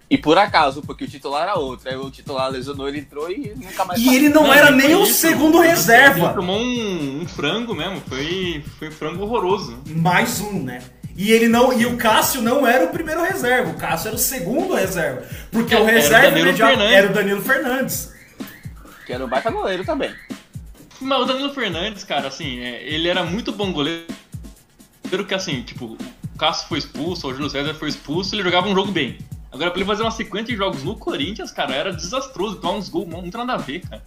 [0.08, 1.88] E por acaso, porque o titular era outro.
[1.88, 4.88] Aí o titular lesionou, ele entrou e nunca mais E ele não, Não, era nem
[4.90, 5.14] foi o isso.
[5.14, 6.34] segundo Ele reserva.
[6.34, 9.78] tomou um, um frango mesmo, foi, foi frango horroroso.
[9.86, 10.82] Mais um, né?
[11.16, 11.72] E ele não.
[11.72, 13.70] E o Cássio não era o primeiro reserva.
[13.70, 15.26] O Cássio era o segundo reserva.
[15.50, 16.96] Porque Era o o reserva Danilo imediato Fernandes.
[16.98, 18.12] era o Danilo Fernandes.
[19.06, 20.14] Que era um baita goleiro também.
[21.00, 24.04] Mas o Danilo Fernandes, cara, assim, é, ele era muito bom goleiro.
[25.10, 25.98] Pelo que assim, tipo, o
[26.42, 29.16] Cássio foi expulso, o Júlio César foi expulso, ele jogava um jogo bem.
[29.52, 32.88] Agora, pra ele fazer uma sequência de jogos no Corinthians, cara, era desastroso, tomar uns
[32.88, 34.02] gols, não tem nada a ver, cara.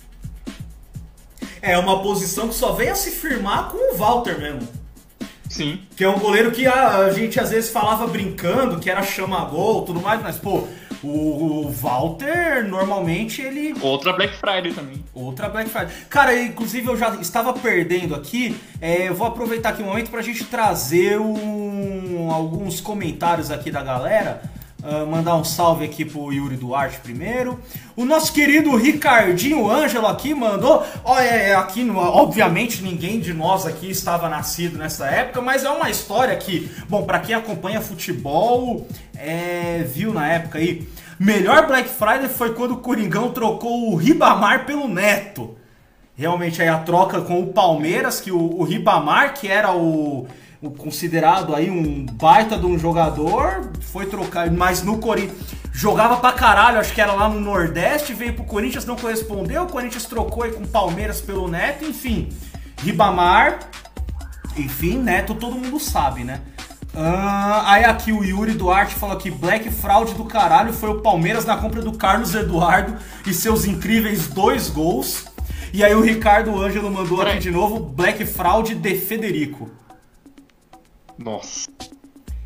[1.61, 4.67] É uma posição que só vem a se firmar com o Walter mesmo.
[5.47, 5.79] Sim.
[5.95, 9.83] Que é um goleiro que a, a gente às vezes falava brincando, que era chama-gol
[9.83, 10.67] tudo mais, mas, pô,
[11.05, 15.03] o, o Walter normalmente ele Outra Black Friday também.
[15.13, 15.89] Outra Black Friday.
[16.09, 18.55] Cara, inclusive eu já estava perdendo aqui.
[18.81, 23.83] é, eu vou aproveitar aqui um momento pra gente trazer um- alguns comentários aqui da
[23.83, 24.41] galera.
[24.87, 27.59] Ah, mandar um salve aqui pro Yuri Duarte primeiro.
[27.95, 30.85] O nosso querido Ricardinho Ângelo aqui mandou.
[31.03, 35.69] Ó, é, aqui, no- obviamente, ninguém de nós aqui estava nascido nessa época, mas é
[35.71, 38.85] uma história que, bom, pra quem acompanha futebol,
[39.17, 40.87] é, viu na época aí.
[41.19, 45.55] Melhor Black Friday foi quando o Coringão trocou o Ribamar pelo Neto.
[46.15, 50.27] Realmente aí a troca com o Palmeiras, que o, o Ribamar, que era o
[50.77, 55.37] considerado aí um baita de um jogador, foi trocar, mas no Corinthians
[55.71, 59.67] jogava pra caralho, acho que era lá no Nordeste, veio pro Corinthians, não correspondeu, o
[59.67, 62.29] Corinthians trocou aí com o Palmeiras pelo Neto, enfim.
[62.81, 63.59] Ribamar,
[64.57, 66.41] enfim, Neto todo mundo sabe, né?
[66.97, 71.43] Ah, aí aqui o Yuri Duarte falou que Black Fraud do caralho foi o Palmeiras
[71.43, 72.95] na compra do Carlos Eduardo
[73.27, 75.25] e seus incríveis dois gols.
[75.73, 79.69] E aí o Ricardo Ângelo mandou aqui de novo Black Fraud de Federico.
[81.17, 81.69] Nossa.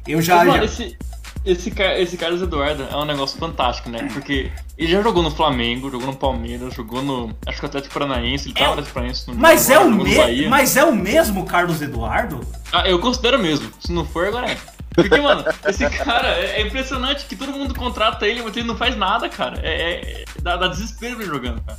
[0.08, 0.38] Eu já.
[0.38, 0.98] Mas, mano, já- esse,
[1.46, 4.08] esse, esse Carlos Eduardo é um negócio fantástico, né?
[4.14, 7.36] Porque ele já jogou no Flamengo, jogou no Palmeiras, jogou no.
[7.46, 9.28] Acho que o Atlético Paranaense, ele tava no Atlético Paranaense.
[9.28, 10.48] não Mas é, o no me...
[10.48, 12.42] Mas é o mesmo Carlos Eduardo?
[12.72, 13.72] Ah, eu considero mesmo.
[13.80, 14.58] Se não for, agora é.
[14.94, 18.76] Porque, mano, esse cara é é impressionante que todo mundo contrata ele, mas ele não
[18.76, 19.60] faz nada, cara.
[19.64, 19.92] É,
[20.22, 21.78] é- dá, dá desespero ele jogando, cara.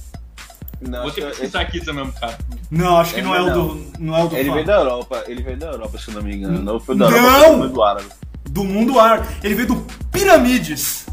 [0.80, 2.38] Não, Vou ter que acho que pesquisar aqui esse mesmo cara.
[2.70, 3.68] Não, acho que É, não é o não.
[3.68, 3.92] do.
[3.98, 6.22] Não é o do Ele veio da Europa, ele veio da Europa, se eu não
[6.22, 6.62] me engano.
[6.62, 7.16] Não foi da Não!
[7.18, 8.08] Europa, foi do árabe.
[8.48, 9.28] do mundo árabe.
[9.42, 9.76] Ele veio do
[10.10, 11.06] Piramides.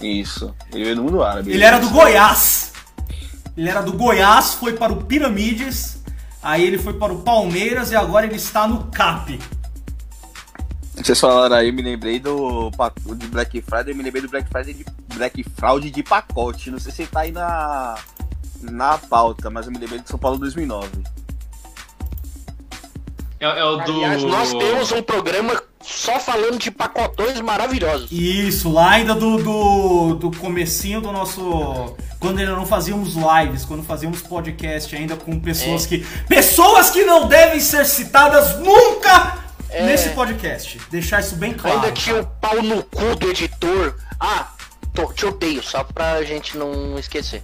[0.00, 1.52] Isso, ele veio do mundo árabe.
[1.52, 1.88] Ele era do.
[1.90, 2.72] Goiás.
[3.56, 6.02] Ele era do Goiás, foi para o Piramides.
[6.42, 9.38] Aí ele foi para o Palmeiras e agora ele está no CAP.
[10.96, 12.70] Vocês falaram aí, me lembrei do
[13.16, 14.84] de Black Friday, me lembrei do Black Friday de
[15.14, 16.70] Black Fraud de pacote.
[16.70, 17.94] Não sei se tá aí na,
[18.60, 20.88] na pauta, mas eu me lembrei de São Paulo 2009.
[23.38, 23.92] É, é o do.
[24.04, 28.10] Aliás, nós temos um programa só falando de pacotões maravilhosos.
[28.12, 31.96] Isso, lá ainda do, do, do comecinho do nosso.
[32.18, 35.88] Quando ainda não fazíamos lives, quando fazíamos podcast ainda com pessoas É.
[35.88, 36.06] que.
[36.28, 39.38] Pessoas que não devem ser citadas nunca
[39.70, 39.86] É.
[39.86, 40.78] nesse podcast.
[40.90, 41.76] Deixar isso bem claro.
[41.76, 43.96] Ainda tinha o pau no cu do editor.
[44.20, 44.48] Ah,
[44.92, 47.40] tô- te odeio, só pra gente não esquecer.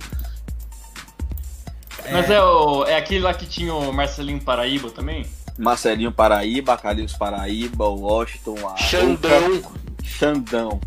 [2.12, 5.26] Mas é, o, é aquele lá que tinha o Marcelinho Paraíba também?
[5.59, 9.62] Marcelinho Paraíba, Carlinhos Paraíba, Washington, a Xandão.
[10.04, 10.80] Xandão.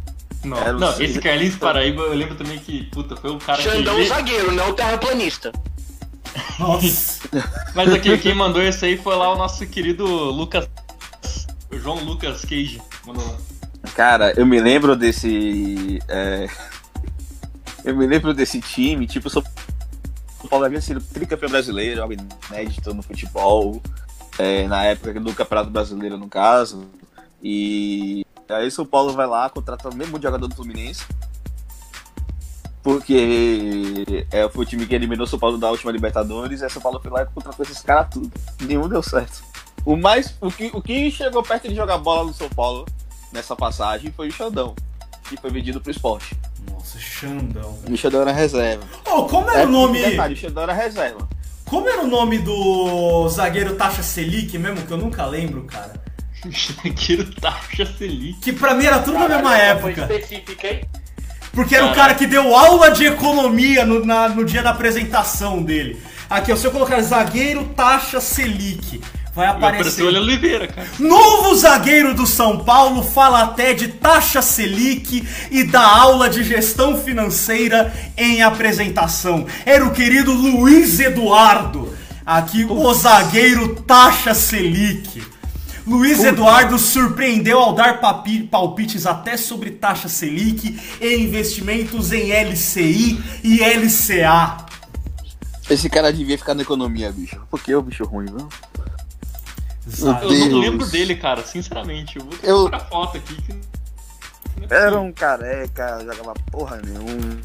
[0.43, 4.05] Não, não esse Carlinhos Paraíba eu lembro também que, puta, foi o cara Xandão que.
[4.05, 5.51] zagueiro, não terraplanista.
[6.59, 7.27] Nossa.
[7.73, 10.69] Mas aqui, quem mandou esse aí foi lá o nosso querido Lucas.
[11.71, 12.81] O João Lucas Cage.
[13.05, 13.37] Mandou lá.
[13.95, 15.99] Cara, eu me lembro desse.
[16.07, 16.47] é,
[17.83, 19.29] Eu me lembro desse time, tipo,
[20.43, 22.13] o Paulo havia sido tricampeão brasileiro, algo
[22.49, 23.81] inédito no futebol,
[24.37, 26.87] é, na época do Campeonato Brasileiro, no caso.
[27.43, 31.03] E aí o São Paulo vai lá, contrata o mesmo jogador do Fluminense.
[32.81, 36.69] Porque é, foi o time que eliminou o São Paulo da última Libertadores, e aí
[36.69, 38.31] São Paulo foi lá e contratou esses caras tudo.
[38.61, 39.43] Nenhum deu certo.
[39.85, 40.35] O mais.
[40.39, 42.85] O que, o que chegou perto de jogar bola no São Paulo
[43.31, 44.73] nessa passagem foi o Xandão,
[45.23, 46.35] que foi vendido pro esporte.
[46.71, 47.77] Nossa, Xandão.
[47.89, 48.83] O Xandão era reserva.
[49.05, 50.01] Oh, como era É, o nome.
[50.01, 51.27] Detalhe, o Xandão era reserva.
[51.65, 55.93] Como era o nome do zagueiro Taxa Selic mesmo, que eu nunca lembro, cara?
[56.83, 58.39] Zagueiro Taxa Selic.
[58.39, 60.01] Que pra mim era tudo na mesma Foi época.
[60.13, 60.81] específica, hein?
[61.51, 65.61] Porque era o cara que deu aula de economia no, na- no dia da apresentação
[65.61, 66.01] dele.
[66.29, 69.01] Aqui, ó, se eu colocar zagueiro Taxa Selic,
[69.39, 70.87] vai aparecer o Olho Oliveira, cara.
[70.99, 76.97] Novo zagueiro do São Paulo fala até de taxa Selic e dá aula de gestão
[77.01, 79.45] financeira em apresentação.
[79.65, 81.95] Era o querido Luiz Eduardo.
[82.25, 85.23] Aqui o zagueiro Taxa Selic.
[85.87, 93.19] Luiz Eduardo surpreendeu ao dar papi- palpites até sobre taxa Selic e investimentos em LCI
[93.43, 94.57] e LCA.
[95.69, 97.39] Esse cara devia ficar na economia, bicho.
[97.49, 98.47] Porque o bicho ruim, viu?
[99.89, 100.33] Zagueiro.
[100.33, 100.61] Eu não Deus.
[100.61, 102.17] lembro dele, cara, sinceramente.
[102.17, 103.35] Eu vou Eu- procurar foto aqui.
[103.41, 103.53] Que...
[103.53, 107.37] não Era um careca, jogava porra nenhuma.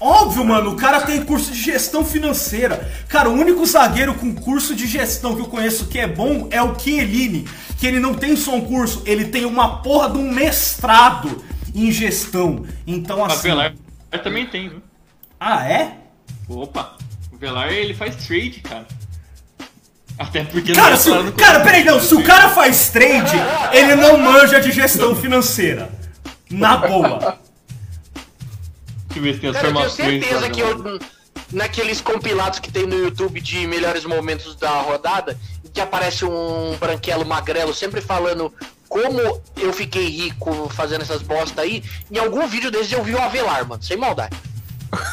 [0.00, 2.90] Óbvio, mano, o cara tem curso de gestão financeira.
[3.08, 6.60] Cara, o único zagueiro com curso de gestão que eu conheço que é bom é
[6.60, 7.46] o Chiellini,
[7.78, 11.92] que ele não tem só um curso, ele tem uma porra de um mestrado em
[11.92, 12.66] gestão.
[12.84, 13.48] Então, Mas assim...
[13.48, 13.74] Velar
[14.24, 14.82] também tem, viu?
[15.38, 15.98] Ah, é?
[16.48, 16.96] Opa,
[17.32, 18.86] o Velar ele faz trade, cara.
[20.18, 21.64] Até porque Cara, não se, falaram no cara, começo.
[21.64, 23.36] peraí, não, se o cara faz trade,
[23.72, 25.90] ele não manja de gestão financeira.
[26.50, 27.38] Na boa.
[29.08, 30.24] Deixa eu ver se tem as Cara, eu tenho formações.
[30.24, 31.00] certeza que eu,
[31.50, 36.76] naqueles compilados que tem no YouTube de melhores momentos da rodada, em que aparece um
[36.78, 38.52] branquelo magrelo sempre falando
[38.88, 43.18] como eu fiquei rico fazendo essas bosta aí, em algum vídeo desses eu vi o
[43.22, 44.36] Avelar, mano, sem maldade.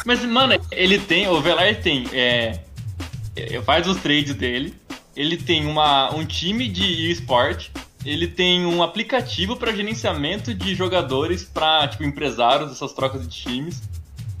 [0.04, 2.60] Mas, mano, ele tem, o Velar tem, é, é,
[3.64, 4.74] faz os trades dele,
[5.16, 7.70] ele tem uma, um time de esporte,
[8.04, 13.82] ele tem um aplicativo para gerenciamento de jogadores para tipo, empresários, essas trocas de times,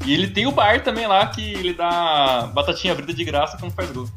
[0.06, 3.72] e ele tem o bar também lá que ele dá batatinha frita de graça quando
[3.72, 4.08] faz gol.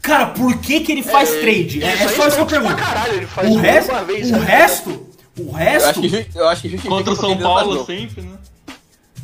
[0.00, 1.82] Cara, por que que ele faz trade?
[1.82, 2.76] É, é só isso que eu pra pergunto.
[2.76, 4.30] caralho, ele faz O resto, vez.
[4.30, 4.44] o né?
[4.44, 4.90] resto,
[5.38, 5.88] o Eu resto...
[5.88, 8.36] acho que, eu acho que Contra o São Paulo sempre, né?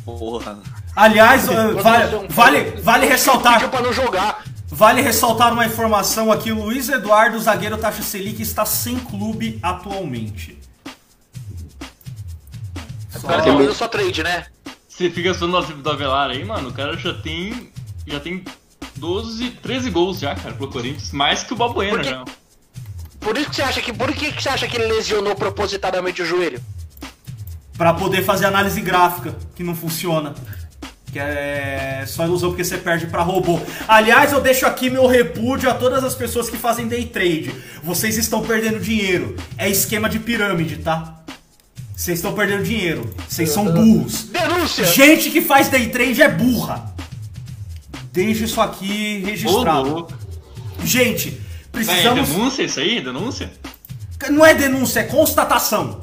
[0.05, 0.59] Porra.
[0.95, 3.53] Aliás, São vale, vale, vale ressaltar...
[3.53, 4.43] Pediu pra não jogar.
[4.73, 10.57] Vale ressaltar uma informação aqui: o Luiz Eduardo, zagueiro Taxa Selic, está sem clube atualmente.
[13.11, 14.47] Só- O cara fazendo só trade, né?
[14.89, 17.71] Você fica só no do Avelar aí, mano, o cara já tem.
[18.07, 18.43] Já tem
[18.95, 21.11] 12, 13 gols já, cara, pro Corinthians.
[21.11, 22.09] Mais que o Balbuena Por quê?
[22.09, 22.25] já.
[23.19, 23.93] Por isso que você acha que.
[23.93, 26.59] Por que, que você acha que ele lesionou propositadamente o joelho?
[27.77, 30.33] Pra poder fazer análise gráfica, que não funciona.
[31.13, 33.59] Que é só ilusão porque você perde pra robô.
[33.87, 37.53] Aliás, eu deixo aqui meu repúdio a todas as pessoas que fazem day trade.
[37.83, 39.35] Vocês estão perdendo dinheiro.
[39.55, 41.23] É esquema de pirâmide, tá?
[41.95, 43.13] Vocês estão perdendo dinheiro.
[43.29, 44.23] Vocês são burros.
[44.23, 44.85] Denúncia!
[44.85, 46.91] Gente que faz day trade é burra.
[48.11, 50.07] Deixa isso aqui registrado.
[50.83, 51.39] Gente,
[51.71, 52.27] precisamos.
[52.27, 53.01] denúncia isso aí?
[53.01, 53.51] Denúncia?
[54.31, 56.01] Não é denúncia, é constatação.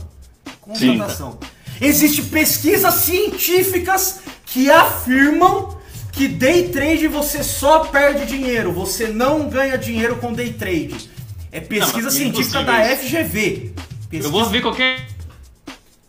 [0.61, 1.37] Constatação.
[1.81, 4.21] Existem pesquisas científicas
[4.53, 5.79] que afirmam
[6.13, 11.09] que day trade você só perde dinheiro, você não ganha dinheiro com day trade.
[11.53, 13.05] É pesquisa mas é científica da isso.
[13.05, 13.73] FGV.
[14.11, 14.29] Pesquisa...
[14.29, 15.07] Eu vou ver qualquer.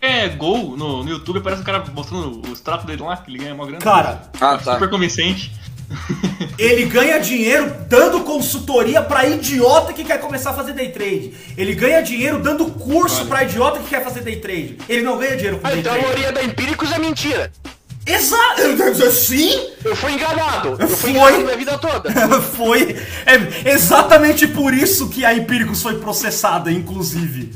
[0.02, 3.38] É, gol no, no YouTube, parece um cara mostrando o extrato dele lá, que ele
[3.38, 3.80] ganha uma grana.
[3.82, 4.74] Cara, Ah, tá.
[4.74, 5.52] Super convincente.
[6.58, 11.34] ele ganha dinheiro dando consultoria pra idiota que quer começar a fazer day trade.
[11.56, 14.78] Ele ganha dinheiro dando curso pra idiota que quer fazer day trade.
[14.90, 16.14] Ele não ganha dinheiro com day então a trade.
[16.14, 17.52] teoria da Empíricos é mentira.
[18.06, 18.62] Exato!
[19.12, 19.70] Sim!
[19.86, 20.76] Eu fui enganado.
[20.80, 21.20] Eu fui Foi.
[21.34, 22.10] enganado minha vida toda.
[22.42, 22.96] foi
[23.26, 27.54] é exatamente por isso que a Empíricos foi processada, inclusive.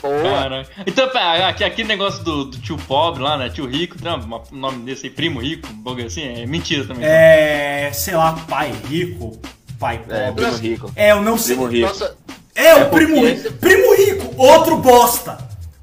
[0.00, 0.22] Boa.
[0.22, 0.70] Caraca.
[0.86, 3.50] Então, pá, aqui, aquele negócio do, do tio pobre lá, né?
[3.50, 7.04] Tio rico, tem um nome desse aí, primo rico, um bagulho assim, é mentira também.
[7.04, 7.90] É.
[7.92, 9.36] sei lá, pai rico,
[9.78, 10.44] pai É, pobre.
[10.44, 10.92] primo rico.
[10.94, 11.56] É, eu não sei.
[11.56, 11.88] Primo rico.
[11.88, 12.16] Nossa,
[12.54, 13.52] É, o É primo rico.
[13.54, 15.36] Primo rico, outro bosta.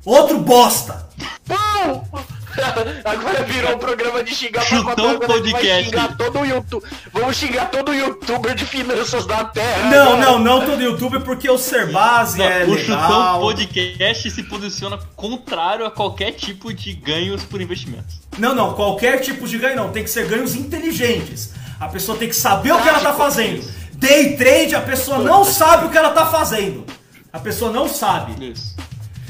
[0.06, 1.08] Outro bosta.
[1.46, 2.08] pau!
[3.04, 5.86] Agora virou um programa de xingar gente vai podcast.
[5.86, 6.86] xingar todo o YouTube.
[7.12, 9.90] Vamos xingar todo youtuber de finanças da terra.
[9.90, 10.18] Não, agora.
[10.26, 13.00] não, não todo YouTube, porque o Serbase é o legal.
[13.02, 18.20] Chutão Podcast se posiciona contrário a qualquer tipo de ganhos por investimentos.
[18.38, 19.90] Não, não, qualquer tipo de ganho não.
[19.92, 21.54] Tem que ser ganhos inteligentes.
[21.80, 23.64] A pessoa tem que saber o que ela tá fazendo.
[23.94, 26.86] Day trade, a pessoa não sabe o que ela tá fazendo.
[27.32, 28.52] A pessoa não sabe.
[28.52, 28.76] Isso.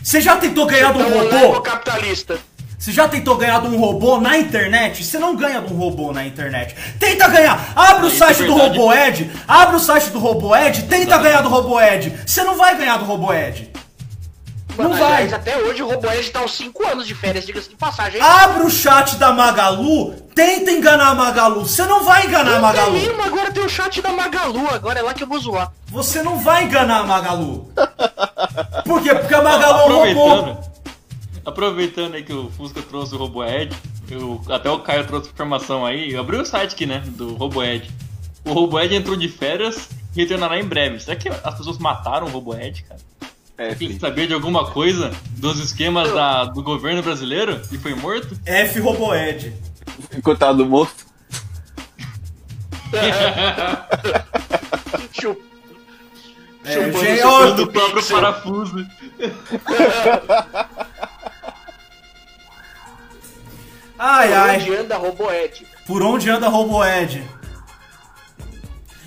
[0.03, 1.37] Você já tentou ganhar Então, robô?
[1.37, 2.37] robô capitalista.
[2.77, 5.03] Você já tentou ganhar de um robô na internet?
[5.03, 6.75] Você não ganha de um robô na internet.
[6.99, 7.71] Tenta ganhar.
[7.75, 8.77] Abre o Isso site é do verdade.
[8.77, 9.31] RoboEd.
[9.47, 10.83] Abre o site do RoboEd.
[10.83, 12.13] Tenta ganhar do RoboEd.
[12.25, 13.71] Você não vai ganhar do RoboEd.
[14.77, 15.13] Não Mano, vai.
[15.13, 18.19] aliás, até hoje o RoboEd tá aos 5 anos de férias, diga-se de passagem.
[18.21, 20.11] Abre o chat da Magalu.
[20.35, 21.61] Tenta enganar a Magalu.
[21.65, 22.91] Você não vai enganar a Não tem Magalu.
[22.91, 25.71] mesmo, agora tem o chat da Magalu, agora é lá que eu vou zoar.
[25.87, 27.71] Você não vai enganar a Magalu.
[28.83, 29.15] Por quê?
[29.15, 30.57] Porque a Magalu é um robô.
[31.45, 33.75] Aproveitando, aí que o Fusca trouxe o RoboEd,
[34.09, 37.89] eu, até o Caio trouxe informação aí, eu abri o site aqui, né, do RoboEd.
[38.43, 40.99] O RoboEd entrou de férias e retornará em breve.
[40.99, 42.99] Será que as pessoas mataram o RoboEd, cara?
[43.57, 43.97] É, filho.
[43.99, 48.37] sabia de alguma coisa dos esquemas da- do governo brasileiro e foi morto?
[48.45, 49.53] F RoboEd.
[50.23, 51.05] Coitado do morto.
[55.13, 55.37] Chu-
[56.65, 58.85] É, chupando dedo do próprio parafuso.
[64.07, 64.57] Ai, ai.
[64.57, 65.65] Onde anda Roboed?
[65.87, 67.23] Por onde anda Roboed?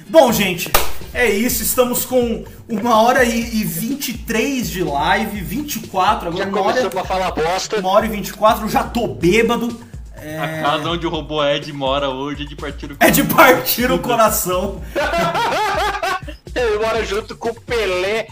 [0.08, 0.72] Bom, gente,
[1.14, 1.62] é isso.
[1.62, 6.90] Estamos com uma hora e, e 23 de live, 24, agora Já uma hora, começou
[6.90, 7.78] pra falar bosta.
[7.78, 9.68] uma hora e 24, eu já tô bêbado.
[10.22, 13.22] É, A casa onde o robô Ed mora hoje é de partir o é de
[13.24, 14.82] partir o coração.
[16.54, 18.26] Ele mora junto com o Pelé.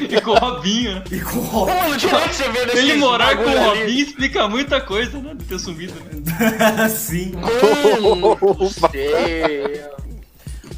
[0.00, 1.04] E com o Robinho, né?
[1.10, 3.58] E com o Ro- Como direto você vê nesse Ele morar com o ali?
[3.58, 5.34] Robinho explica muita coisa, né?
[5.34, 6.88] De ter sumido, né?
[6.90, 7.32] Sim.
[7.36, 8.38] Mano.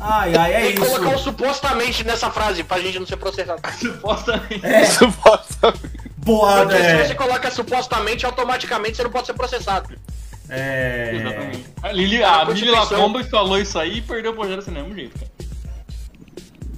[0.04, 1.24] Ai, ai, é Tem que colocar o isso.
[1.24, 3.60] supostamente nessa frase pra gente não ser processado.
[3.78, 4.60] Supostamente.
[4.66, 6.01] É, Supostamente.
[6.24, 9.94] Boa, Porque se você coloca supostamente, automaticamente você não pode ser processado.
[10.48, 11.12] É.
[11.14, 11.64] Exatamente.
[11.82, 12.70] A Lili, a Lili.
[12.70, 15.32] Lacomba falou isso aí e perdeu o projeto assim, do mesmo jeito, cara.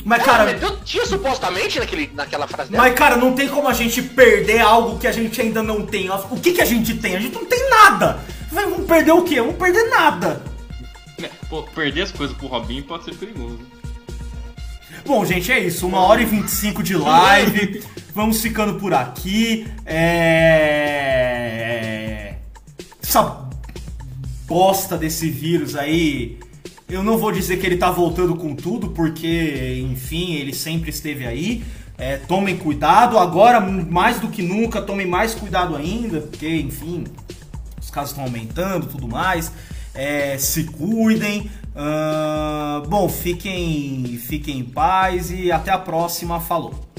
[0.07, 2.83] Mas, Cara, cara, mas tinha supostamente naquele, naquela frase dela?
[2.85, 6.11] Mas, cara, não tem como a gente perder algo que a gente ainda não tem.
[6.11, 7.17] O que, que a gente tem?
[7.17, 8.19] A gente não tem nada.
[8.53, 9.41] Vai- Vamos perder o quê?
[9.41, 10.43] Vamos perder nada.
[11.23, 13.59] É, Pô, perder as coisas pro Robinho pode ser perigoso.
[15.07, 15.87] Bom, gente, é isso.
[15.87, 17.83] Uma hora e 25 de live.
[18.15, 19.67] Vamos ficando por aqui.
[19.85, 20.65] É...
[23.03, 23.51] Essa
[24.47, 26.39] bosta desse vírus aí.
[26.89, 31.27] Eu não vou dizer que ele tá voltando com tudo, porque, enfim, ele sempre esteve
[31.27, 31.63] aí.
[31.99, 33.19] É, tomem cuidado.
[33.19, 37.05] Agora, mais do que nunca, tomem mais cuidado ainda, porque, enfim,
[37.79, 39.53] os casos estão aumentando tudo mais.
[39.93, 41.51] É, se cuidem.
[41.75, 46.41] Ah, bom, fiquem, fiquem em paz e até a próxima.
[46.41, 46.94] Falou.